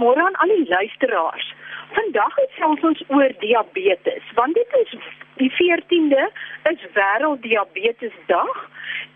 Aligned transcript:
Goeiemôre 0.00 0.24
aan 0.24 0.34
al 0.34 0.48
die 0.56 0.68
luisteraars. 0.68 1.54
Vandag 1.92 2.32
gesels 2.34 2.84
ons 2.88 3.02
oor 3.08 3.32
diabetes, 3.38 4.22
want 4.34 4.54
dit 4.54 4.76
is 4.78 4.94
die 5.36 5.50
14de 5.52 6.22
is 6.70 6.86
wêreld 6.94 7.42
diabetesdag 7.42 8.62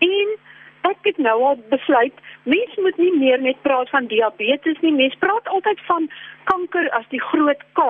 en 0.05 0.35
ek 0.89 1.09
het 1.09 1.17
nou 1.17 1.37
al 1.49 1.57
besluit 1.71 2.13
mens 2.43 2.75
moet 2.75 2.97
nie 3.01 3.13
meer 3.17 3.41
net 3.41 3.61
praat 3.65 3.89
van 3.89 4.09
diabetes 4.11 4.77
nie, 4.85 4.93
mens 4.93 5.15
praat 5.23 5.47
altyd 5.47 5.81
van 5.89 6.09
kanker 6.51 6.89
as 6.99 7.07
die 7.09 7.21
groot 7.31 7.63
K. 7.77 7.87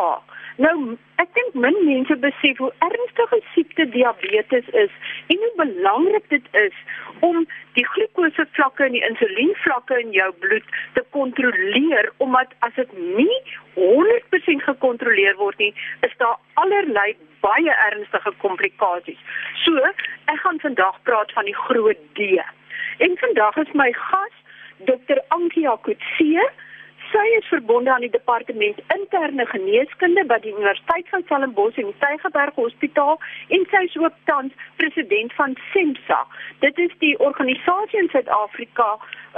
Nou, 0.63 0.95
ek 1.19 1.33
dink 1.35 1.57
min 1.59 1.75
mense 1.83 2.15
besef 2.23 2.59
hoe 2.63 2.71
ernstige 2.85 3.41
siekte 3.51 3.85
diabetes 3.91 4.67
is 4.83 4.93
en 5.33 5.43
hoe 5.43 5.51
belangrik 5.59 6.29
dit 6.31 6.47
is 6.61 6.77
om 7.27 7.43
die 7.75 7.83
glikosevlakke 7.91 8.87
en 8.87 8.95
die 8.95 9.03
insulienvlakke 9.03 9.99
in 9.99 10.15
jou 10.15 10.29
bloed 10.45 10.71
te 10.95 11.03
kontroleer 11.17 12.11
omdat 12.23 12.55
as 12.67 12.75
dit 12.79 12.95
nie 13.19 13.39
100% 13.75 14.63
gekontroleer 14.69 15.35
word 15.43 15.59
nie, 15.59 15.73
is 16.07 16.15
daar 16.23 16.39
allerlei 16.63 17.09
baie 17.43 17.75
ernstige 17.91 18.31
komplikasies. 18.43 19.19
So, 19.65 19.75
ek 20.31 20.39
gaan 20.45 20.63
vandag 20.63 21.01
praat 21.03 21.35
van 21.35 21.51
die 21.51 21.57
groot 21.67 21.99
D. 22.15 22.39
En 22.97 23.17
vandag 23.17 23.57
is 23.57 23.71
my 23.73 23.91
gas 23.91 24.33
Dr. 24.77 25.19
Ankia 25.27 25.77
Kutse 25.81 26.51
Sy 27.11 27.25
is 27.37 27.47
verbonde 27.47 27.91
aan 27.93 28.01
die 28.01 28.09
departement 28.09 28.79
interne 28.95 29.45
geneeskunde 29.45 30.25
by 30.25 30.39
die 30.43 30.53
Universiteit 30.55 31.09
van 31.13 31.23
Stellenbosch 31.27 31.77
en 31.81 31.91
die 31.91 31.99
Tygerberg 32.01 32.57
Hospitaal 32.57 33.19
en 33.55 33.67
sy 33.71 33.83
is 33.85 33.97
ook 34.01 34.17
tans 34.29 34.57
president 34.81 35.33
van 35.37 35.53
SEMSA. 35.73 36.23
Dit 36.65 36.81
is 36.81 36.97
die 37.03 37.13
organisasie 37.19 38.01
in 38.01 38.11
Suid-Afrika 38.13 38.89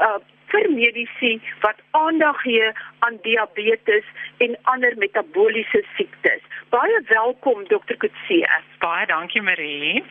uh 0.07 0.17
vir 0.51 0.69
mediese 0.71 1.31
wat 1.63 1.79
aandag 1.91 2.41
gee 2.41 2.71
aan 2.99 3.19
diabetes 3.21 4.05
en 4.37 4.57
ander 4.63 4.93
metabooliese 4.97 5.83
siektes. 5.95 6.41
Baie 6.69 7.01
welkom 7.07 7.67
Dr. 7.67 7.97
Kutse. 7.97 8.39
Baie 8.79 9.05
dankie 9.05 9.41
Marie. 9.41 10.03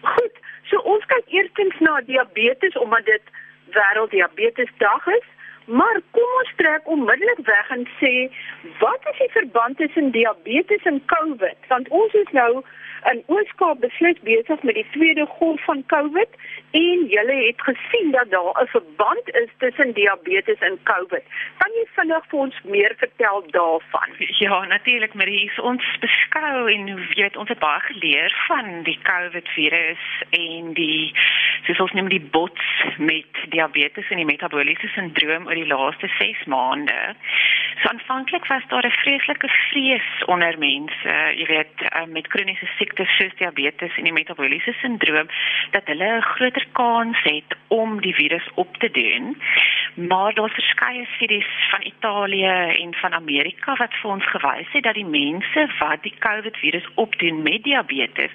Goed, 0.00 0.36
so 0.70 0.80
ons 0.94 1.04
kyk 1.12 1.32
eerstens 1.40 1.78
na 1.78 2.00
diabetes 2.06 2.76
omdat 2.76 3.04
dit 3.04 3.34
wêrelddiabetesdag 3.76 5.06
is. 5.16 5.26
Maar 5.68 6.00
kom 6.10 6.30
ons 6.40 6.52
trek 6.56 6.88
onmiddellik 6.88 7.40
weg 7.44 7.70
en 7.76 7.84
sê 8.00 8.12
wat 8.78 9.08
is 9.12 9.18
die 9.18 9.32
verband 9.36 9.76
tussen 9.76 10.10
diabetes 10.10 10.82
en 10.82 11.02
COVID? 11.12 11.58
Want 11.68 11.88
ons 11.88 12.12
is 12.12 12.30
nou 12.32 12.62
in 13.10 13.22
Ooskaap 13.26 13.80
beslis 13.80 14.18
besig 14.26 14.62
met 14.62 14.74
die 14.74 14.86
tweede 14.90 15.26
golf 15.38 15.64
van 15.64 15.84
COVID 15.92 16.38
en 16.78 17.04
julle 17.12 17.36
het 17.44 17.60
gesien 17.68 18.10
dat 18.16 18.30
daar 18.30 18.62
'n 18.62 18.66
verband 18.66 19.26
is 19.42 19.50
tussen 19.58 19.92
diabetes 19.92 20.58
en 20.58 20.78
COVID. 20.82 21.24
Kan 21.58 21.70
jy 21.78 21.84
vinnig 21.96 22.24
vir 22.28 22.38
ons 22.38 22.56
meer 22.64 22.94
vertel 22.96 23.44
daarvan? 23.50 24.08
Ja, 24.38 24.64
natuurlik, 24.64 25.14
Marie, 25.14 25.52
ons 25.62 25.84
beskou 26.00 26.72
en 26.72 26.86
jy 26.86 26.96
weet 27.14 27.36
ons 27.36 27.48
het 27.48 27.58
baie 27.58 27.80
geleer 27.80 28.44
van 28.46 28.82
die 28.82 28.98
COVID 29.02 29.48
virus 29.48 30.04
en 30.30 30.72
die 30.72 31.12
soos 31.66 31.80
ons 31.80 31.92
noem 31.92 32.08
die 32.08 32.26
bots 32.30 32.66
met 32.98 33.32
diabetes 33.48 34.10
en 34.10 34.16
die 34.16 34.32
metabooliese 34.32 34.88
sindroom 34.88 35.46
oor 35.46 35.57
die 35.58 35.66
laaste 35.66 36.08
6 36.18 36.44
maande. 36.46 36.98
So 37.82 37.88
aanvanklik 37.88 38.46
was 38.46 38.64
daar 38.68 38.86
'n 38.86 39.00
vreeslike 39.02 39.48
vrees 39.48 40.24
onder 40.26 40.58
mense, 40.58 41.14
jy 41.40 41.46
weet, 41.46 41.76
eh, 41.78 42.04
met 42.06 42.26
kroniese 42.26 42.68
siektes 42.78 43.16
soos 43.16 43.34
diabetes 43.36 43.96
en 43.96 44.04
die 44.04 44.12
metabooliese 44.12 44.72
sindroom 44.80 45.28
dat 45.70 45.86
hulle 45.86 46.16
'n 46.16 46.22
groter 46.22 46.66
kans 46.72 47.18
het 47.22 47.56
om 47.68 48.00
die 48.00 48.14
virus 48.14 48.48
op 48.54 48.76
te 48.76 48.90
doen. 48.90 49.36
Maar 50.06 50.34
daar's 50.34 50.54
verskeie 50.54 51.06
studies 51.14 51.46
van 51.70 51.80
Italië 51.82 52.74
en 52.82 52.94
van 52.94 53.12
Amerika 53.12 53.74
wat 53.76 53.94
vir 53.94 54.10
ons 54.10 54.26
gewys 54.30 54.70
het 54.72 54.82
dat 54.82 54.94
die 54.94 55.06
mense 55.06 55.66
wat 55.78 56.02
die 56.02 56.14
COVID 56.18 56.56
virus 56.56 56.88
opdoen 56.94 57.42
met 57.42 57.62
diabetes 57.62 58.30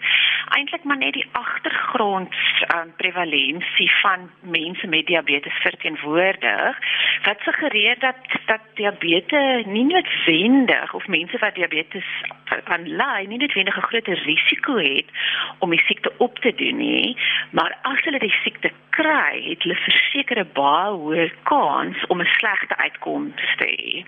eintlik 0.50 0.84
maar 0.84 0.98
net 0.98 1.14
die 1.14 1.26
agtergrond 1.32 2.36
um, 2.76 2.92
prevalensie 2.98 3.92
van 4.02 4.30
mense 4.40 4.88
met 4.88 5.06
diabetes 5.06 5.54
verteenwoordig 5.54 6.78
wat 7.24 7.40
suggereer 7.40 8.00
dat 8.00 8.16
dat 8.46 8.62
diabetes 8.74 9.66
nie 9.66 9.86
noodwendig 9.86 10.94
of 10.94 11.08
mense 11.08 11.38
wat 11.40 11.56
diabetes 11.56 12.06
aan 12.64 12.88
ly 12.88 13.26
nie 13.28 13.38
noodwendig 13.38 13.78
'n 13.78 13.90
groot 13.90 14.08
risiko 14.08 14.78
het 14.78 15.06
om 15.60 15.70
die 15.70 15.84
siekte 15.86 16.12
op 16.18 16.40
te 16.40 16.54
doen 16.56 16.78
nie, 16.78 17.18
maar 17.52 17.78
as 17.82 18.00
hulle 18.04 18.20
die 18.20 18.36
siekte 18.44 18.72
kry, 18.90 19.42
het 19.50 19.64
hulle 19.64 19.76
verseker 19.76 20.40
'n 20.40 20.50
baie 20.54 20.92
hoër 20.92 21.32
kans 21.54 22.06
om 22.08 22.22
'n 22.22 22.34
slegte 22.40 22.78
uitkoms 22.78 23.56
te 23.58 23.68
hê. 23.78 24.06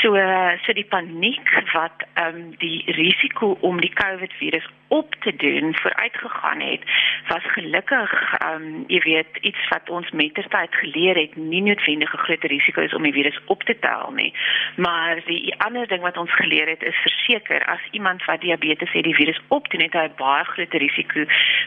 So 0.00 0.08
so 0.64 0.72
die 0.72 0.90
paniek 0.94 1.48
wat 1.72 1.98
ehm 2.14 2.34
um, 2.34 2.56
die 2.58 2.82
risiko 2.86 3.56
om 3.60 3.80
die 3.80 3.92
COVID 3.92 4.32
virus 4.32 4.66
op 4.88 5.14
te 5.14 5.36
doen 5.36 5.76
vooruitgegaan 5.76 6.60
het, 6.60 6.82
was 7.28 7.44
gelukkig 7.56 8.12
ehm 8.38 8.62
um, 8.62 8.84
jy 8.86 9.00
weet 9.04 9.32
iets 9.40 9.68
wat 9.68 9.90
ons 9.90 10.10
mettertyd 10.10 10.74
geleer 10.74 11.16
het, 11.16 11.36
nie 11.36 11.62
noodwendig 11.62 12.14
'n 12.14 12.24
groot 12.26 12.44
risiko 12.44 12.80
is 12.80 12.94
om 12.94 13.02
die 13.02 13.12
virus 13.12 13.38
op 13.46 13.62
te 13.62 13.78
tel 13.78 14.10
nie. 14.14 14.32
Maar 14.76 15.14
die 15.24 15.54
ander 15.58 15.86
ding 15.86 16.02
wat 16.02 16.16
ons 16.16 16.34
geleer 16.34 16.68
het 16.68 16.82
is 16.82 16.96
verseker 17.08 17.64
as 17.64 17.82
iemand 17.90 18.24
wat 18.24 18.40
diabetes 18.40 18.92
het 18.92 19.04
die 19.04 19.14
virus 19.20 19.40
opdoen, 19.48 19.82
het 19.82 19.92
hy 19.92 20.06
'n 20.08 20.16
baie 20.16 20.44
groter 20.44 20.78
risiko 20.78 21.24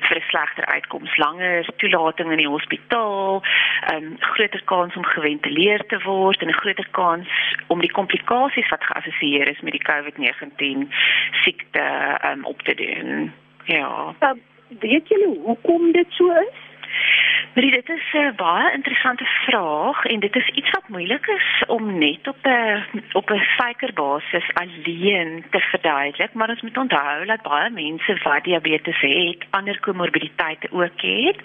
vir 0.07 0.17
'n 0.17 0.29
slegter 0.29 0.65
uitkoms, 0.65 1.17
langer 1.17 1.65
toelating 1.77 2.31
in 2.31 2.37
die 2.37 2.53
hospitaal, 2.55 3.41
'n 3.41 3.95
um, 3.95 4.17
groter 4.19 4.61
kans 4.63 4.90
om 4.95 5.05
geventileer 5.05 5.85
te 5.87 5.99
word 6.03 6.41
en 6.41 6.47
'n 6.47 6.61
groter 6.61 6.87
kans 6.91 7.27
om 7.67 7.79
die 7.79 7.91
komplikasies 7.91 8.69
wat 8.69 8.83
geassosieer 8.83 9.47
is 9.47 9.61
met 9.61 9.71
die 9.71 9.87
COVID-19 9.89 10.89
siekte 11.43 11.85
um, 12.25 12.45
op 12.45 12.61
te 12.61 12.75
doen. 12.75 13.33
Ja. 13.63 14.15
Uh, 14.19 14.29
weet 14.79 15.07
julle 15.07 15.39
hoekom 15.43 15.91
dit 15.91 16.07
so 16.09 16.31
is? 16.31 16.59
Maar 17.53 17.63
dit 17.63 17.89
is 17.89 18.13
'n 18.13 18.35
baie 18.35 18.73
interessante 18.73 19.25
vraag 19.25 20.05
en 20.05 20.19
dit 20.19 20.35
is 20.35 20.47
iets 20.47 20.69
wat 20.69 20.87
moeilik 20.87 21.27
is 21.27 21.63
om 21.67 21.97
net 21.97 22.27
op 22.27 22.37
'n 22.41 23.03
op 23.11 23.29
'n 23.29 23.47
suikerbasis 23.57 24.53
alleen 24.53 25.43
te 25.49 25.59
verduidelik, 25.59 26.33
maar 26.33 26.49
ons 26.49 26.61
moet 26.61 26.77
onthou 26.77 27.25
dat 27.25 27.41
baie 27.41 27.69
mense 27.69 28.17
wat 28.23 28.43
diabetes 28.43 28.99
het, 28.99 29.45
ander 29.49 29.79
komorbiditeite 29.79 30.67
ook 30.71 31.01
het. 31.01 31.39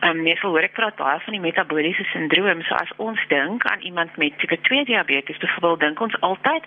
Ehm 0.00 0.16
um, 0.16 0.22
mens 0.22 0.40
hoor 0.40 0.60
ek 0.60 0.72
praat 0.72 0.96
baie 0.96 1.20
van 1.20 1.32
die 1.32 1.42
metabooliese 1.42 2.04
sindroom, 2.04 2.62
so 2.62 2.74
as 2.74 2.92
ons 2.96 3.20
dink 3.28 3.64
aan 3.64 3.80
iemand 3.80 4.16
met 4.16 4.38
tipe 4.38 4.60
2 4.60 4.84
diabetes, 4.84 5.38
byvoorbeeld 5.38 5.80
dink 5.80 6.00
ons 6.00 6.20
altyd 6.20 6.64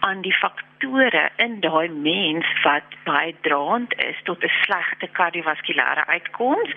aan 0.00 0.20
die 0.20 0.36
faktore 0.78 1.30
in 1.36 1.60
daai 1.60 1.88
mens 1.88 2.46
wat 2.62 2.82
bydraend 3.04 3.94
is 3.98 4.16
tot 4.24 4.42
'n 4.44 4.50
slegte 4.62 5.08
kardiovaskulêre 5.12 6.06
uitkoms. 6.06 6.70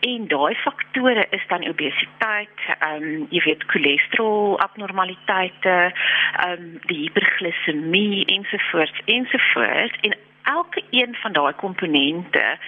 En 0.00 0.28
daai 0.28 0.54
faktore 0.54 1.26
is 1.30 1.46
dan 1.48 1.68
obesiteit, 1.68 2.58
ehm 2.78 3.02
um, 3.02 3.26
jy 3.30 3.42
weet 3.44 3.64
cholesterol 3.66 4.60
abnormaliteite, 4.60 5.92
ehm 6.36 6.52
um, 6.52 6.80
die 6.86 6.98
hiperglisemie 6.98 8.24
ensovoorts 8.24 9.00
ensovoorts. 9.04 9.98
En 10.00 10.16
elke 10.56 10.82
een 10.90 11.14
van 11.14 11.32
daai 11.32 11.54
komponente 11.54 12.58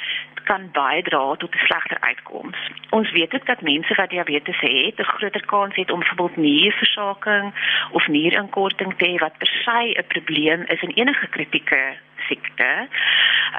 kan 0.44 0.70
bydra 0.72 1.34
tot 1.34 1.54
'n 1.54 1.64
slegter 1.66 2.00
uitkoms. 2.00 2.58
Ons 2.91 3.10
weet 3.10 3.34
ook 3.34 3.46
dat 3.46 3.60
mense 3.60 3.94
wat 3.94 4.10
diabetes 4.10 4.60
het, 4.60 4.98
'n 4.98 5.12
groter 5.14 5.46
kans 5.46 5.74
het 5.76 5.90
om 5.90 5.98
byvoorbeeld 5.98 6.36
nierversaking 6.36 7.46
of 7.90 8.06
nierinkorting 8.06 8.94
te 8.96 9.06
hê 9.08 9.14
wat 9.24 9.38
per 9.38 9.52
se 9.64 9.80
'n 9.98 10.06
probleem 10.14 10.60
is 10.74 10.82
in 10.82 10.96
enige 11.00 11.26
kritieke 11.26 11.82
siekte. 12.30 12.70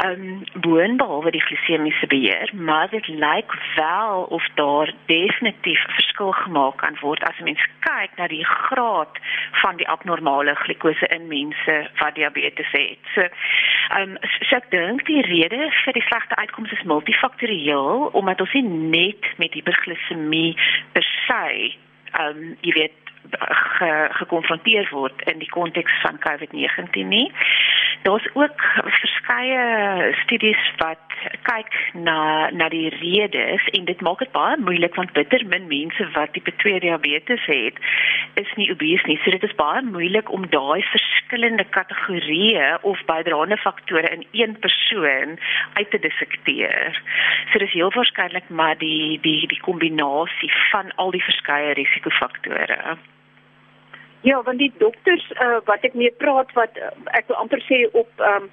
Ehm 0.02 0.22
um, 0.22 0.44
boonbehalwe 0.64 1.32
die 1.36 1.44
glisemiese 1.44 2.08
beheer, 2.08 2.52
maar 2.56 2.90
dit 2.90 3.08
lyk 3.08 3.52
wel 3.76 4.24
of 4.24 4.48
daar 4.56 4.94
definitief 5.06 5.84
verskil 5.88 6.32
gemaak 6.32 6.78
kan 6.78 6.98
word 7.02 7.24
as 7.28 7.40
mens 7.44 7.66
kyk 7.80 8.16
na 8.16 8.28
die 8.32 8.46
graad 8.46 9.20
van 9.64 9.76
die 9.76 9.88
abnormale 9.88 10.56
glikose 10.64 11.08
in 11.08 11.28
mense 11.28 11.76
wat 12.00 12.16
diabetes 12.16 12.72
het. 12.72 13.04
So 13.16 13.22
ehm 13.22 14.16
um, 14.16 14.18
so 14.48 14.56
ek 14.56 14.72
dink 14.72 15.06
die 15.12 15.22
rede 15.28 15.70
vir 15.84 15.94
die 16.00 16.08
slegte 16.08 16.40
uitkomste 16.40 16.80
is 16.80 16.88
multifaktorieel 16.94 18.10
omdat 18.16 18.42
ons 18.42 18.54
nie 18.54 18.68
net 18.96 19.32
met 19.44 19.54
hiperglisemie 19.54 20.56
per 20.96 21.06
se 21.28 21.46
ehm 21.52 22.38
um, 22.38 22.58
jy 22.62 22.74
weet 22.80 23.02
ge, 23.78 24.08
gekonfronteer 24.12 24.90
word 24.92 25.22
in 25.30 25.40
die 25.40 25.50
konteks 25.50 25.94
van 26.02 26.20
COVID-19 26.20 27.08
nie. 27.08 27.32
Daar's 28.02 28.28
ook 28.34 28.62
verskeie 28.84 30.16
studies 30.24 30.72
wat 30.78 30.98
kyk 31.46 31.76
na 31.94 32.50
na 32.50 32.70
die 32.70 32.90
redes 32.90 33.68
en 33.78 33.86
dit 33.86 34.02
maak 34.02 34.24
dit 34.24 34.32
baie 34.34 34.58
moeilik 34.58 34.96
want 34.98 35.14
bitter 35.14 35.46
min 35.46 35.68
mense 35.70 36.08
wat 36.16 36.34
tipe 36.34 36.56
2 36.64 36.80
diabetes 36.80 37.46
het 37.46 37.78
is 38.42 38.54
nie 38.56 38.72
obese 38.72 39.08
nie. 39.08 39.20
So 39.22 39.36
dit 39.36 39.44
is 39.44 39.56
baie 39.60 39.84
moeilik 39.86 40.32
om 40.34 40.50
daai 40.50 40.82
verskillende 40.90 41.68
kategorieë 41.78 42.82
of 42.82 43.06
bydraende 43.06 43.58
faktore 43.58 44.10
in 44.18 44.26
een 44.32 44.58
persoon 44.66 45.38
uit 45.74 45.90
te 45.92 46.00
dissekteer. 46.00 47.02
So 47.52 47.60
dis 47.60 47.78
heel 47.78 47.94
waarskynlik 47.94 48.50
maar 48.50 48.78
die 48.78 49.20
die 49.22 49.48
die 49.48 49.62
kombinasie 49.62 50.54
van 50.72 50.96
al 50.96 51.12
die 51.12 51.26
verskeie 51.30 51.74
risikofaktore. 51.78 52.98
Ja, 54.22 54.42
want 54.44 54.58
die 54.58 54.72
dokters 54.78 55.32
uh, 55.32 55.58
wat 55.66 55.86
ek 55.88 55.94
mee 55.98 56.12
praat 56.22 56.52
wat 56.54 56.78
uh, 56.78 56.94
ek 57.18 57.28
wil 57.32 57.40
amper 57.42 57.62
sê 57.66 57.84
op 57.92 58.10
um, 58.22 58.50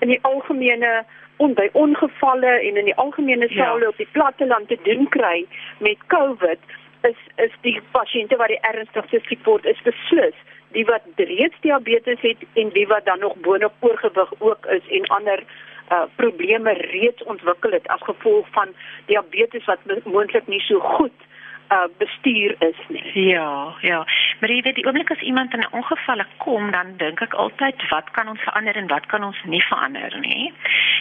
in 0.00 0.12
die 0.14 0.20
algemene 0.28 1.04
on 1.44 1.52
by 1.54 1.68
ongevalle 1.76 2.54
en 2.64 2.80
in 2.80 2.88
die 2.88 2.96
algemene 2.96 3.48
sale 3.52 3.84
ja. 3.84 3.92
op 3.92 4.00
die 4.00 4.08
platteland 4.16 4.68
te 4.68 4.78
doen 4.88 5.08
kry 5.12 5.44
met 5.84 6.00
COVID 6.12 6.76
is 7.10 7.20
is 7.44 7.52
die 7.66 7.76
pasiënte 7.92 8.38
wat 8.40 8.52
die 8.52 8.62
ernstigste 8.70 9.20
siek 9.28 9.44
word 9.44 9.68
is 9.68 9.82
beslis 9.84 10.38
die 10.76 10.84
wat 10.88 11.04
reeds 11.20 11.60
diabetes 11.60 12.24
het 12.24 12.48
en 12.54 12.72
die 12.74 12.86
wat 12.88 13.04
dan 13.04 13.20
nog 13.20 13.36
boonop 13.44 13.76
oorgewig 13.80 14.32
ook 14.38 14.66
is 14.78 14.88
en 14.98 15.08
ander 15.18 15.44
uh, 15.44 16.02
probleme 16.16 16.72
reeds 16.72 17.22
ontwikkel 17.22 17.76
het 17.76 17.88
as 17.88 18.02
gevolg 18.08 18.48
van 18.56 18.74
diabetes 19.06 19.64
wat 19.64 19.80
moontlik 20.04 20.46
nie 20.46 20.64
so 20.68 20.80
goed 20.96 21.24
uh 21.70 21.88
bestuur 21.98 22.54
is 22.58 22.78
nie. 22.88 23.28
Ja, 23.28 23.74
ja. 23.80 24.06
Maar 24.40 24.50
jy 24.50 24.62
weet 24.62 24.74
die 24.74 24.84
oomblik 24.86 25.10
as 25.10 25.22
iemand 25.24 25.54
in 25.54 25.60
'n 25.60 25.72
ongeval 25.72 26.22
kom, 26.36 26.70
dan 26.70 26.96
dink 26.96 27.20
ek 27.20 27.34
altyd 27.34 27.88
wat 27.88 28.10
kan 28.10 28.28
ons 28.28 28.40
verander 28.40 28.76
en 28.76 28.86
wat 28.86 29.06
kan 29.06 29.24
ons 29.24 29.38
nie 29.44 29.62
verander 29.62 30.18
nie. 30.20 30.52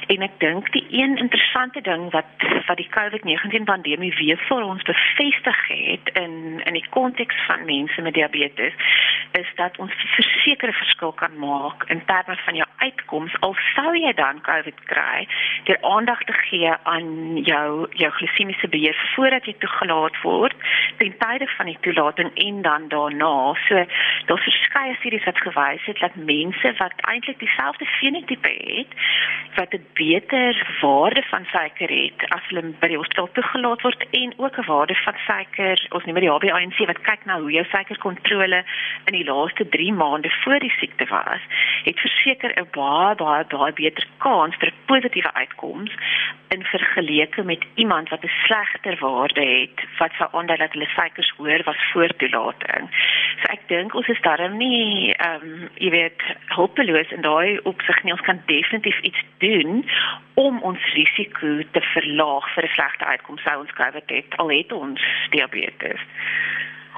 En 0.07 0.21
ek 0.21 0.39
dink 0.39 0.71
die 0.71 0.85
een 0.89 1.17
interessante 1.17 1.81
ding 1.81 2.11
wat 2.11 2.25
wat 2.67 2.77
die 2.77 2.89
COVID-19 2.89 3.63
pandemie 3.63 4.13
weer 4.15 4.37
vir 4.37 4.63
ons 4.63 4.83
bevestig 4.83 5.67
het 5.67 6.09
in 6.13 6.61
in 6.63 6.73
die 6.73 6.89
konteks 6.89 7.35
van 7.47 7.65
mense 7.65 8.01
met 8.01 8.13
diabetes 8.13 8.73
is 9.31 9.49
dat 9.55 9.77
ons 9.77 9.91
versekerde 9.97 10.73
verskil 10.73 11.11
kan 11.11 11.37
maak 11.37 11.83
in 11.89 12.05
terme 12.05 12.35
van 12.45 12.55
jou 12.55 12.67
uitkoms 12.77 13.35
al 13.39 13.55
sou 13.75 13.95
jy 13.97 14.13
dan 14.13 14.41
COVID 14.41 14.79
kry, 14.91 15.27
deur 15.63 15.81
aandag 15.81 16.23
te 16.23 16.33
gee 16.33 16.71
aan 16.83 17.37
jou 17.49 17.87
jou 17.91 18.11
glisemiese 18.11 18.67
beheer 18.67 18.97
voordat 19.15 19.45
jy 19.45 19.55
toegelaat 19.59 20.21
word 20.23 20.55
ten 20.97 21.17
tye 21.23 21.47
van 21.57 21.65
die 21.71 21.77
toelating 21.81 22.31
en 22.47 22.61
dan 22.61 22.87
daarna. 22.87 23.24
So 23.67 23.85
daar's 24.25 24.43
verskeie 24.43 24.95
studies 24.99 25.23
wat 25.23 25.37
gewys 25.37 25.85
het 25.85 25.99
dat 25.99 26.15
mense 26.15 26.73
wat 26.77 26.93
eintlik 27.11 27.39
dieselfde 27.39 27.85
fenotipe 27.85 28.53
het, 28.73 28.91
wat 29.55 29.73
'n 29.73 29.85
beter 29.93 30.53
waarde 30.81 31.23
van 31.29 31.45
suiker 31.45 31.89
het 31.89 32.19
as 32.35 32.47
hulle 32.47 32.73
by 32.79 32.87
die 32.87 32.97
hospitaal 32.97 33.31
toegelaat 33.31 33.81
word 33.81 34.05
en 34.11 34.33
ook 34.37 34.57
'n 34.57 34.65
waarde 34.65 34.95
van 34.95 35.17
suiker, 35.27 35.87
ons 35.89 36.05
noem 36.05 36.15
dit 36.15 36.23
die 36.23 36.35
HbA1c 36.35 36.85
wat 36.85 37.01
kyk 37.01 37.25
na 37.25 37.39
hoe 37.39 37.51
jou 37.51 37.65
suikerkontrole 37.65 38.63
in 39.05 39.13
die 39.13 39.25
laaste 39.25 39.69
3 39.69 39.93
maande 39.93 40.29
voor 40.29 40.59
die 40.59 40.75
siekte 40.79 41.05
was, 41.05 41.41
het 41.83 41.99
verseker 41.99 42.51
'n 42.55 42.67
baie 42.71 43.15
baie 43.15 43.45
baie 43.45 43.73
beter 43.73 44.05
kans 44.17 44.55
vir 44.55 44.71
positiewe 44.85 45.33
uitkoms 45.33 45.91
in 46.47 46.63
vergeleke 46.63 47.43
met 47.43 47.65
iemand 47.75 48.09
wat 48.09 48.23
'n 48.23 48.31
slegter 48.45 48.95
waarde 48.99 49.45
het 49.45 49.77
wat 49.97 50.11
sou 50.17 50.29
aandui 50.31 50.57
dat 50.57 50.71
hulle 50.71 50.89
syfers 50.95 51.33
hoër 51.37 51.63
was 51.63 51.81
voor 51.91 52.11
toelating. 52.17 52.83
So 53.41 53.51
ek 53.51 53.67
dink 53.67 53.95
ons 53.95 54.09
is 54.13 54.21
darm 54.25 54.57
nie 54.57 55.13
ehm 55.13 55.43
um, 55.43 55.69
jy 55.81 55.91
weet 55.93 56.21
hopeloos 56.55 57.11
in 57.15 57.25
daai 57.25 57.59
opsig 57.71 58.03
nie. 58.03 58.13
Ons 58.15 58.25
kan 58.27 58.41
definitief 58.51 58.99
iets 59.09 59.23
doen 59.43 59.83
om 60.39 60.61
ons 60.69 60.91
risiko 60.93 61.55
te 61.71 61.81
verlaag 61.93 62.47
vir 62.55 62.67
'n 62.67 62.75
slegte 62.75 63.05
uitkoms 63.05 63.43
sou 63.43 63.57
ons 63.59 63.75
kry 63.79 63.89
wat 63.97 64.09
het 64.09 64.37
al 64.37 64.49
het 64.49 64.71
ons 64.71 65.01
diabetes. 65.31 66.01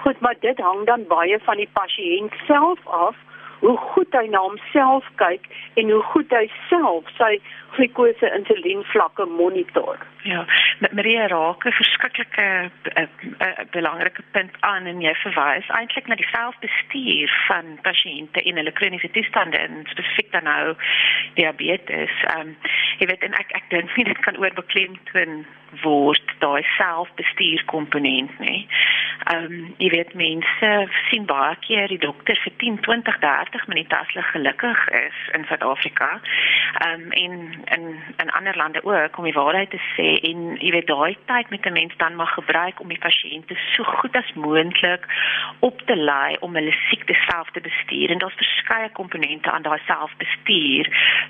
Goed, 0.03 0.19
maar 0.19 0.35
dit 0.39 0.57
hang 0.57 0.85
dan 0.85 1.07
baie 1.07 1.39
van 1.39 1.57
die 1.57 1.69
pasiënt 1.73 2.33
self 2.47 2.87
af 2.87 3.15
hoe 3.59 3.77
goed 3.77 4.13
hy 4.13 4.27
na 4.31 4.41
homself 4.45 5.07
kyk 5.21 5.47
en 5.81 5.89
hoe 5.89 6.03
goed 6.11 6.33
hy 6.35 6.45
self 6.69 7.09
sy 7.17 7.37
glikose 7.75 8.29
insulien 8.37 8.83
vlakke 8.93 9.25
monitor. 9.25 9.97
Ja, 10.23 10.45
Maria 10.91 11.27
raak 11.27 11.65
'n 11.65 11.71
verskriklike 11.71 12.47
uh, 12.95 13.01
uh, 13.39 13.65
belangrike 13.71 14.23
punt 14.31 14.51
aan 14.59 14.85
en 14.85 15.01
jy 15.01 15.13
verwys 15.23 15.69
eintlik 15.69 16.07
na 16.07 16.15
die 16.15 16.31
selfbestuur 16.31 17.29
van 17.47 17.77
pasiënte 17.81 18.41
in 18.41 18.55
hulle 18.55 18.71
kroniese 18.71 19.11
toestande 19.11 19.57
en 19.57 19.85
spesifiek 19.93 20.31
dan 20.31 20.43
nou 20.43 20.75
diabetes. 21.33 22.11
Ehm 22.33 22.39
um, 22.47 22.57
jy 22.99 23.05
weet 23.07 23.23
en 23.23 23.33
ek 23.33 23.51
ek 23.51 23.69
dink 23.69 23.95
nie 23.95 24.05
dit 24.05 24.19
kan 24.25 24.37
oorbeklemtoon 24.37 25.45
word 25.83 26.35
daai 26.39 26.63
selfbestuur 26.77 27.63
komponent 27.65 28.39
nê. 28.39 28.65
Ehm 29.31 29.45
um, 29.45 29.75
jy 29.77 29.89
weet 29.95 30.13
mense 30.13 30.71
sien 31.09 31.25
baie 31.25 31.55
keer 31.67 31.87
die 31.87 32.03
dokter 32.03 32.39
vir 32.43 32.53
10, 32.57 32.81
20, 32.89 33.19
30 33.19 33.46
minute 33.67 33.97
as 33.97 34.07
hulle 34.13 34.23
gelukkig 34.23 34.87
is 34.89 35.17
in 35.33 35.45
Suid-Afrika. 35.45 36.21
Ehm 36.85 37.01
um, 37.01 37.11
en 37.11 37.31
in 37.65 37.85
in 38.17 38.29
ander 38.31 38.57
lande 38.57 38.83
ook 38.83 39.17
om 39.17 39.23
die 39.23 39.33
waarheid 39.33 39.69
te 39.69 39.79
sê 39.95 40.07
en 40.29 40.57
jy 40.59 40.71
weet 40.71 40.87
daai 40.87 41.17
tyd 41.25 41.49
met 41.49 41.65
'n 41.65 41.73
mens 41.73 41.93
dan 41.97 42.15
mag 42.15 42.33
gebruik 42.33 42.79
om 42.79 42.87
die 42.87 43.05
pasiënte 43.07 43.55
so 43.75 43.83
goed 43.83 44.15
as 44.15 44.33
moontlik 44.33 45.05
op 45.59 45.81
te 45.81 45.95
lei 45.95 46.35
om 46.39 46.55
hulle 46.55 46.75
siekte 46.89 47.13
self 47.13 47.49
te 47.51 47.61
bestuur 47.61 48.09
en 48.09 48.17
daar's 48.17 48.41
verskeie 48.43 48.89
komponente 48.89 49.51
aan 49.51 49.61
daai 49.61 49.79
selfbestuur 49.85 50.85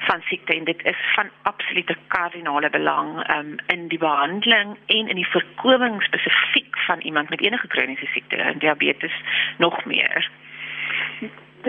van 0.08 0.22
siekte 0.22 0.54
en 0.56 0.64
dit 0.64 0.86
is 0.86 1.02
van 1.16 1.30
absolute 1.42 1.96
kardinale 2.08 2.70
belang 2.70 3.30
um, 3.38 3.56
in 3.68 3.88
die 3.88 3.98
behandeling 3.98 4.78
en 4.86 5.08
in 5.08 5.16
die 5.16 5.32
voorkoming 5.32 6.04
spesifiek 6.04 6.78
van 6.78 7.00
iemand 7.00 7.30
met 7.30 7.42
enige 7.42 7.68
kroniese 7.68 8.06
siekte 8.06 8.36
en 8.36 8.60
diabetes 8.60 9.14
nog 9.58 9.86
meer 9.86 10.30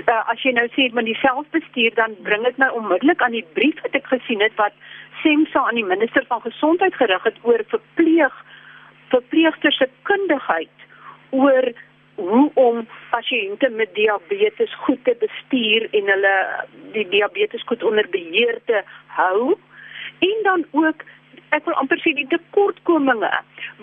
uh, 0.07 0.23
as 0.33 0.43
jy 0.45 0.53
nou 0.57 0.67
sê 0.75 0.89
met 0.93 1.09
die 1.09 1.19
selfbestuur 1.23 1.95
dan 1.99 2.15
bring 2.27 2.45
dit 2.47 2.61
my 2.63 2.69
onmiddellik 2.79 3.23
aan 3.23 3.37
die 3.37 3.47
brief 3.59 3.81
wat 3.83 3.99
ek 3.99 4.07
gesien 4.13 4.45
het 4.45 4.55
wat 4.61 4.77
SEMSA 5.23 5.65
aan 5.67 5.81
die 5.81 5.87
minister 5.87 6.25
van 6.31 6.45
gesondheid 6.45 6.95
gerig 6.95 7.23
het 7.27 7.39
oor 7.43 7.65
verpleeg 7.73 8.35
verpleegsters 9.13 9.79
se 9.81 9.89
kundigheid 10.09 10.87
oor 11.31 11.73
hoe 12.19 12.51
om 12.55 12.87
pasiënte 13.11 13.71
met 13.71 13.95
diabetes 13.95 14.75
goed 14.85 15.05
te 15.05 15.15
bestuur 15.21 15.87
en 15.95 16.11
hulle 16.13 16.35
die 16.97 17.07
diabetes 17.13 17.63
goed 17.71 17.85
onder 17.87 18.09
beheer 18.11 18.59
te 18.67 18.83
hou. 19.19 19.55
En 20.19 20.43
dan 20.43 20.65
ook 20.71 21.05
ek 21.57 21.65
wil 21.69 21.79
amper 21.81 22.01
sê 22.03 22.13
die 22.17 22.27
tekortkominge 22.33 23.31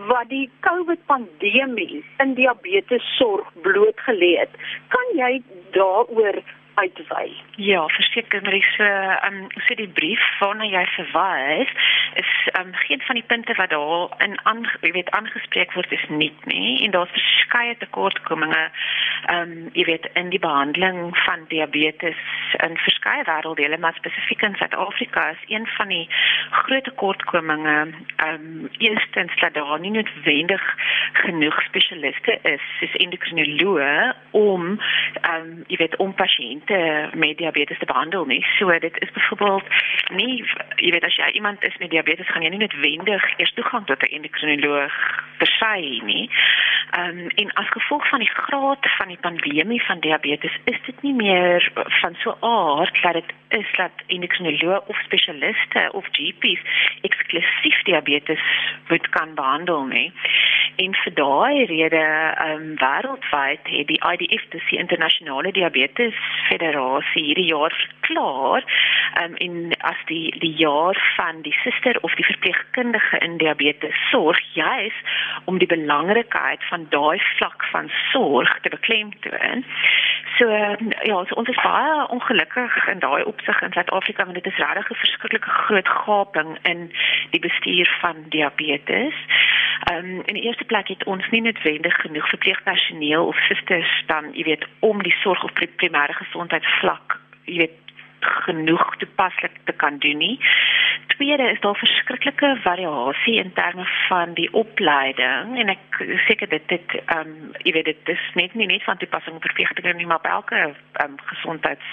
wat 0.10 0.30
die 0.30 0.46
COVID 0.68 1.02
pandemie 1.10 2.04
in 2.24 2.36
diabetes 2.38 3.06
sorg 3.18 3.48
blootgelê 3.66 4.36
het. 4.42 4.54
Kan 4.94 5.16
jy 5.18 5.40
daaroor 5.78 6.42
uitwy. 6.76 7.32
Ja, 7.56 7.88
verseker 7.88 8.42
maar 8.42 8.54
is 8.54 8.74
so 8.78 8.84
ehm 8.84 9.34
um, 9.34 9.48
so 9.68 9.76
die 9.76 9.88
brief 9.88 10.24
waarna 10.40 10.66
jy 10.66 10.86
verwys 10.96 11.72
is 12.14 12.32
ehm 12.52 12.68
um, 12.68 12.74
geen 12.76 13.02
van 13.02 13.16
die 13.16 13.24
punte 13.28 13.54
wat 13.56 13.70
daar 13.70 14.10
in 14.18 14.40
aan 14.44 14.64
jy 14.82 14.92
weet 14.92 15.10
aangespreek 15.10 15.74
word 15.74 15.92
is 15.92 16.06
nie 16.10 16.34
nie 16.44 16.84
en 16.86 16.92
daar's 16.92 17.16
verskeie 17.16 17.78
tekortkominge 17.78 18.64
ehm 19.26 19.42
um, 19.42 19.70
jy 19.74 19.86
weet 19.92 20.10
in 20.14 20.30
die 20.30 20.40
behandeling 20.40 21.18
van 21.26 21.46
diabetes 21.48 22.20
in 22.68 22.78
verskeie 22.88 23.24
wêrelddele 23.30 23.78
maar 23.78 23.96
spesifiek 24.00 24.42
in 24.42 24.56
Suid-Afrika 24.56 25.30
is 25.30 25.44
een 25.48 25.68
van 25.78 25.88
die 25.88 26.08
groot 26.52 26.84
tekortkominge 26.84 27.78
ehm 27.80 28.34
um, 28.34 28.70
eerstens 28.78 29.40
dat 29.40 29.54
daar 29.54 29.80
nie 29.80 29.92
noodwendig 29.92 30.64
genoeg 31.14 31.62
spesialiste 31.64 32.40
is 32.44 32.62
soos 32.80 33.00
endokrinoloë 33.08 34.14
om 34.32 34.68
ehm 34.76 35.42
um, 35.42 35.64
jy 35.68 35.78
weet 35.78 35.96
om 36.04 36.14
pasiënte 36.14 36.65
pasiënte 36.66 37.18
met 37.18 37.38
diabetes 37.38 37.78
te 37.78 37.86
behandel 37.86 38.26
nie. 38.26 38.46
So 38.58 38.80
dit 38.80 38.98
is 39.02 39.12
byvoorbeeld 39.12 39.64
nie 40.10 40.44
jy 40.76 40.92
weet 40.92 41.04
as 41.04 41.16
jy 41.16 41.32
iemand 41.32 41.64
is 41.64 41.78
met 41.78 41.90
diabetes 41.90 42.28
gaan 42.28 42.42
jy 42.42 42.50
nie 42.50 42.60
noodwendig 42.60 43.24
eers 43.38 43.54
toegang 43.54 43.86
tot 43.86 44.02
'n 44.02 44.14
endokrinoloog 44.16 44.94
verskry 45.38 46.02
nie. 46.04 46.30
Ehm 46.92 47.20
um, 47.20 47.28
en 47.28 47.54
as 47.54 47.70
gevolg 47.70 48.08
van 48.10 48.20
die 48.20 48.30
graad 48.30 48.86
van 48.98 49.08
die 49.08 49.22
pandemie 49.22 49.84
van 49.84 50.00
diabetes 50.00 50.58
is 50.64 50.80
dit 50.86 51.02
nie 51.02 51.14
meer 51.14 51.72
van 52.02 52.16
so 52.16 52.38
aard 52.40 53.02
dat 53.02 53.14
dit 53.14 53.34
is 53.50 53.68
dat 53.76 53.92
endokrinoloog 54.08 54.86
of 54.88 54.98
spesialiste 54.98 55.90
of 55.92 56.06
GP's 56.12 56.62
eksklusief 57.02 57.84
diabetes 57.84 58.42
moet 58.88 59.10
kan 59.10 59.34
behandel 59.36 59.84
nie. 59.86 60.14
En 60.76 60.96
vir 61.04 61.14
daai 61.14 61.66
rede 61.66 62.04
ehm 62.04 62.52
um, 62.52 62.76
wêreldwyd 62.82 63.70
het 63.72 63.88
die 63.88 64.02
IDF, 64.12 64.44
die 64.52 64.78
internasionale 64.78 65.52
diabetes 65.52 66.18
federasie 66.50 67.24
hierdie 67.24 67.48
jaar 67.48 67.76
verklaar 67.84 68.64
um, 69.22 69.36
en 69.36 69.72
as 69.80 70.02
die 70.12 70.34
die 70.40 70.54
jaar 70.60 71.00
van 71.16 71.42
die 71.42 71.56
suster 71.64 71.98
of 72.02 72.16
die 72.20 72.26
verpleegkundige 72.26 73.18
in 73.18 73.38
diabetes 73.38 73.96
sorg 74.12 74.40
juis 74.54 74.98
om 75.46 75.58
die 75.64 75.72
belangrikheid 75.72 76.64
van 76.70 76.88
daai 76.90 77.20
vlak 77.38 77.64
van 77.72 77.90
sorg 78.12 78.60
te 78.62 78.70
beklemtoon. 78.70 79.66
So 80.38 80.50
ja, 80.50 81.26
so 81.26 81.36
ons 81.36 81.50
is 81.50 81.62
baie 81.64 82.08
ongelukkig 82.10 82.88
in 82.88 83.00
daai 83.00 83.24
opsig 83.24 83.62
in 83.62 83.72
Suid-Afrika 83.72 84.24
want 84.24 84.36
dit 84.36 84.46
is 84.52 84.58
regtig 84.58 84.90
'n 84.90 85.04
verskriklike 85.04 85.50
groot 85.50 85.88
gaping 85.88 86.58
in 86.62 86.92
die 87.30 87.40
bestuur 87.40 87.88
van 88.02 88.16
diabetes. 88.30 89.16
Ehm 89.92 90.06
um, 90.06 90.22
in 90.26 90.34
die 90.34 90.44
eerste 90.44 90.66
plek 90.66 90.88
het 90.88 91.04
ons 91.04 91.30
nie 91.30 91.42
noodwendig 91.42 91.96
genoeg 92.02 92.30
verpleegpersoneel 92.30 93.26
of 93.26 93.38
susters 93.48 94.04
dan, 94.06 94.34
jy 94.34 94.44
weet, 94.44 94.66
om 94.80 95.04
die 95.04 95.16
sorg 95.22 95.44
op 95.44 95.52
primêre 95.78 96.14
gesondheidsvlak, 96.14 97.20
jy 97.46 97.58
weet, 97.58 97.85
genoeg 98.20 98.96
toepaslik 98.98 99.52
te 99.64 99.72
kan 99.72 99.98
doen 99.98 100.18
nie. 100.18 100.40
Tweede 101.08 101.50
is 101.52 101.60
daar 101.60 101.76
verskriklike 101.76 102.58
variasie 102.64 103.36
in 103.36 103.54
terme 103.54 103.86
van 104.08 104.34
die 104.34 104.54
opleiding 104.54 105.58
en 105.58 105.70
ek 105.70 106.02
seker 106.28 106.50
dit 106.50 106.68
dit 106.68 106.96
ehm 107.06 107.20
um, 107.20 107.52
jy 107.64 107.72
weet 107.78 107.86
dit 107.92 108.10
is 108.16 108.26
net 108.34 108.54
nie 108.54 108.68
net 108.68 108.84
van 108.84 108.98
toepassing 108.98 109.40
vir 109.40 109.52
verpligtinge 109.52 109.94
nie 109.94 110.10
maar 110.10 110.24
by 110.24 110.34
elke 110.40 110.60
ehm 110.60 110.76
um, 111.06 111.18
gesondheids 111.32 111.88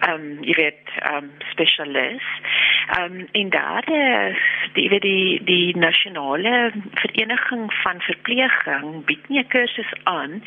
ehm 0.00 0.14
um, 0.14 0.44
jy 0.44 0.54
weet 0.54 0.90
ehm 0.98 1.16
um, 1.16 1.30
spesialist. 1.50 2.50
Ehm 2.98 3.20
um, 3.20 3.28
en 3.32 3.50
is 4.32 4.38
die 4.72 4.88
weet 4.88 5.02
die 5.02 5.44
die 5.44 5.76
nasionale 5.76 6.72
vereniging 6.94 7.72
van 7.82 8.00
verpleging 8.00 9.04
bied 9.04 9.28
nie 9.28 9.38
'n 9.38 9.48
kursus 9.48 9.92
aan 10.04 10.42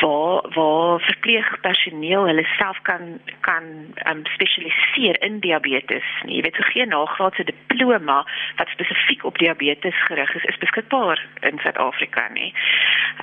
waar 0.00 0.42
waar 0.54 1.00
verpleegpersoneel 1.00 2.26
hulle 2.26 2.46
self 2.58 2.78
kan 2.82 3.20
kan 3.40 3.64
ehm 3.94 4.16
um, 4.16 4.24
spesialiseer 4.24 5.22
in 5.22 5.40
diabetes 5.40 6.06
nie. 6.24 6.36
Jy 6.36 6.42
weet 6.42 6.56
so 6.56 6.62
geen 6.62 6.88
nagraadse 6.88 7.44
diploma 7.44 8.26
wat 8.56 8.68
spesifiek 8.68 9.24
op 9.24 9.38
diabetes 9.38 10.04
gerig 10.04 10.34
is, 10.34 10.44
is 10.44 10.58
beskikbaar 10.58 11.26
in 11.40 11.58
Suid-Afrika 11.58 12.28
nie. 12.28 12.54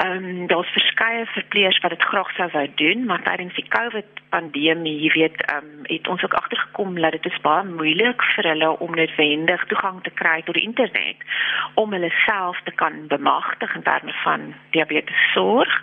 Ehm 0.04 0.24
um, 0.24 0.48
daar's 0.48 0.72
verskeie 0.72 1.26
verpleegers 1.26 1.80
wat 1.80 1.92
dit 1.92 2.04
graag 2.04 2.32
sou 2.36 2.50
wou 2.52 2.68
doen, 2.76 3.06
maar 3.06 3.22
tydens 3.22 3.56
die 3.56 3.68
COVID 3.68 4.06
pandemie, 4.30 5.00
jy 5.04 5.12
weet, 5.14 5.42
um, 5.54 5.80
het 5.84 6.08
ons 6.08 6.24
ook 6.24 6.34
agtergekom 6.34 6.96
dat 7.02 7.12
dit 7.12 7.26
is 7.26 7.42
baie 7.42 7.66
moeilik 7.66 8.24
vir 8.36 8.50
hulle 8.52 8.70
om 8.80 8.96
noodwendig 8.96 9.66
toegang 9.66 10.02
te 10.04 10.14
kry 10.22 10.42
tot 10.46 10.56
die 10.56 10.64
internet 10.64 11.28
om 11.74 11.94
hulle 11.94 12.12
self 12.26 12.62
te 12.64 12.72
kan 12.72 13.08
bemagtig 13.08 13.76
in 13.76 13.84
terme 13.84 14.14
van 14.24 14.54
diabetes 14.72 15.32
sorg. 15.34 15.82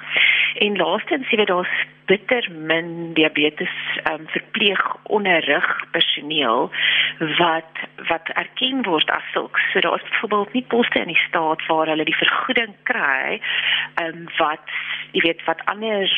En 0.55 0.77
laastens 0.77 1.29
sien 1.29 1.39
we 1.39 1.45
daar's 1.45 1.75
bitter 2.09 2.49
min 2.53 3.13
diabetes 3.15 3.75
um, 4.11 4.25
verpleeg 4.27 4.85
onderrig 5.03 5.67
personeel 5.91 6.71
wat 7.39 7.83
wat 8.09 8.29
erken 8.29 8.83
word 8.83 9.11
as 9.11 9.33
sulks. 9.33 9.73
So 9.73 9.81
daar 9.81 10.01
is 10.01 10.09
byvoorbeeld 10.11 10.53
nie 10.53 10.65
poste 10.69 11.01
in 11.01 11.13
die 11.13 11.25
staat 11.29 11.67
waar 11.67 11.87
hulle 11.87 12.05
die 12.05 12.17
vergoeding 12.17 12.75
kry 12.83 13.41
um, 14.03 14.25
wat 14.39 14.73
jy 15.13 15.21
weet 15.27 15.45
wat 15.45 15.65
anders 15.65 16.15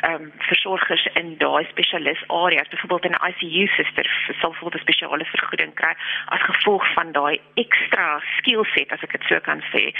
ehm 0.00 0.22
um, 0.22 0.32
versorgers 0.38 1.08
in 1.14 1.38
daai 1.38 1.64
spesialis 1.70 2.22
areas, 2.26 2.68
byvoorbeeld 2.68 3.04
in 3.04 3.14
'n 3.16 3.26
ICU 3.30 3.66
suster, 3.66 4.06
sal 4.40 4.52
voel 4.52 4.70
'n 4.74 4.78
spesiale 4.78 5.24
vergoeding 5.24 5.74
kry 5.74 5.94
as 6.26 6.42
gevolg 6.42 6.92
van 6.92 7.12
daai 7.12 7.40
ekstra 7.54 8.20
skillset 8.36 8.92
as 8.92 9.02
ek 9.02 9.12
dit 9.12 9.24
so 9.28 9.40
kan 9.40 9.62
sê. 9.72 9.92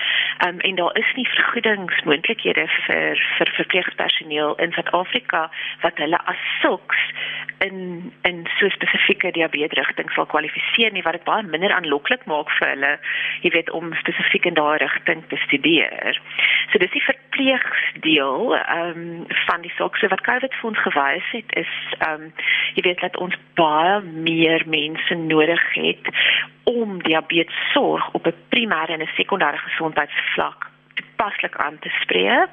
Ehm 0.44 0.48
um, 0.48 0.60
en 0.60 0.74
daar 0.74 0.96
is 0.96 1.10
nie 1.14 1.28
vergoedingsmoontlikhede 1.28 2.66
vir 2.86 3.16
vir 3.38 3.48
verpleegpersoneel 3.58 4.54
in 4.54 4.72
Suid-Afrika 4.72 5.50
wat 5.80 5.96
hulle 5.98 6.20
as 6.26 6.40
sulks 6.60 7.02
in 7.58 8.12
in 8.22 8.46
so 8.58 8.68
spesifieke 8.68 9.30
diabetes 9.32 9.78
rigting 9.78 10.10
sal 10.10 10.26
kwalifiseer 10.26 10.92
nie 10.92 11.02
wat 11.02 11.16
dit 11.18 11.24
baie 11.24 11.42
minder 11.42 11.72
aanloklik 11.72 12.24
maak 12.30 12.50
vir 12.58 12.68
hulle, 12.74 12.92
jy 13.44 13.50
weet, 13.54 13.70
om 13.70 13.94
spesifiek 14.02 14.48
in 14.50 14.58
daai 14.58 14.78
rigting 14.82 15.24
te 15.30 15.38
studeer. 15.46 16.20
So 16.72 16.78
dis 16.82 16.92
die 16.96 17.04
verpleegdeel 17.08 18.56
ehm 18.56 19.02
um, 19.04 19.26
van 19.46 19.62
die 19.62 19.72
saak 19.86 19.98
so 20.00 20.08
wat 20.08 20.20
COVID 20.26 20.54
vir 20.54 20.68
ons 20.68 20.78
gewys 20.82 21.26
het 21.32 21.52
is 21.62 21.72
ehm 21.98 22.22
um, 22.22 22.32
jy 22.74 22.82
weet 22.82 23.00
dat 23.00 23.16
ons 23.16 23.34
baie 23.54 24.00
meer 24.02 24.64
mense 24.66 25.14
nodig 25.14 25.62
het 25.74 26.08
om 26.64 27.02
diabetes 27.02 27.72
sorg 27.72 28.10
op 28.12 28.26
'n 28.26 28.34
primêre 28.50 28.92
en 28.92 29.02
'n 29.02 29.16
sekondêre 29.16 29.58
gesondheidsvlak 29.58 30.70
paslik 31.16 31.56
aan 31.56 31.78
te 31.78 31.88
spreek. 31.88 32.52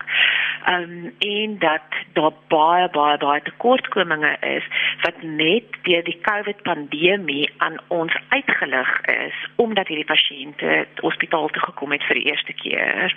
Ehm 0.65 0.81
um, 0.81 1.13
en 1.19 1.59
dat 1.59 1.89
daar 2.13 2.31
baie 2.47 2.89
baie 2.89 3.17
baie 3.17 3.41
tekortkominge 3.41 4.37
is 4.39 4.65
wat 5.01 5.21
net 5.21 5.63
deur 5.81 6.03
die 6.03 6.19
COVID 6.21 6.61
pandemie 6.61 7.49
aan 7.57 7.77
ons 7.87 8.15
uitgelig 8.29 9.01
is 9.01 9.37
omdat 9.55 9.87
hierdie 9.87 10.11
pasiënte 10.15 10.87
hospitaal 11.01 11.47
toe 11.47 11.63
gekom 11.63 11.91
het 11.91 12.03
vir 12.03 12.15
die 12.15 12.25
eerste 12.25 12.53
keer. 12.53 13.15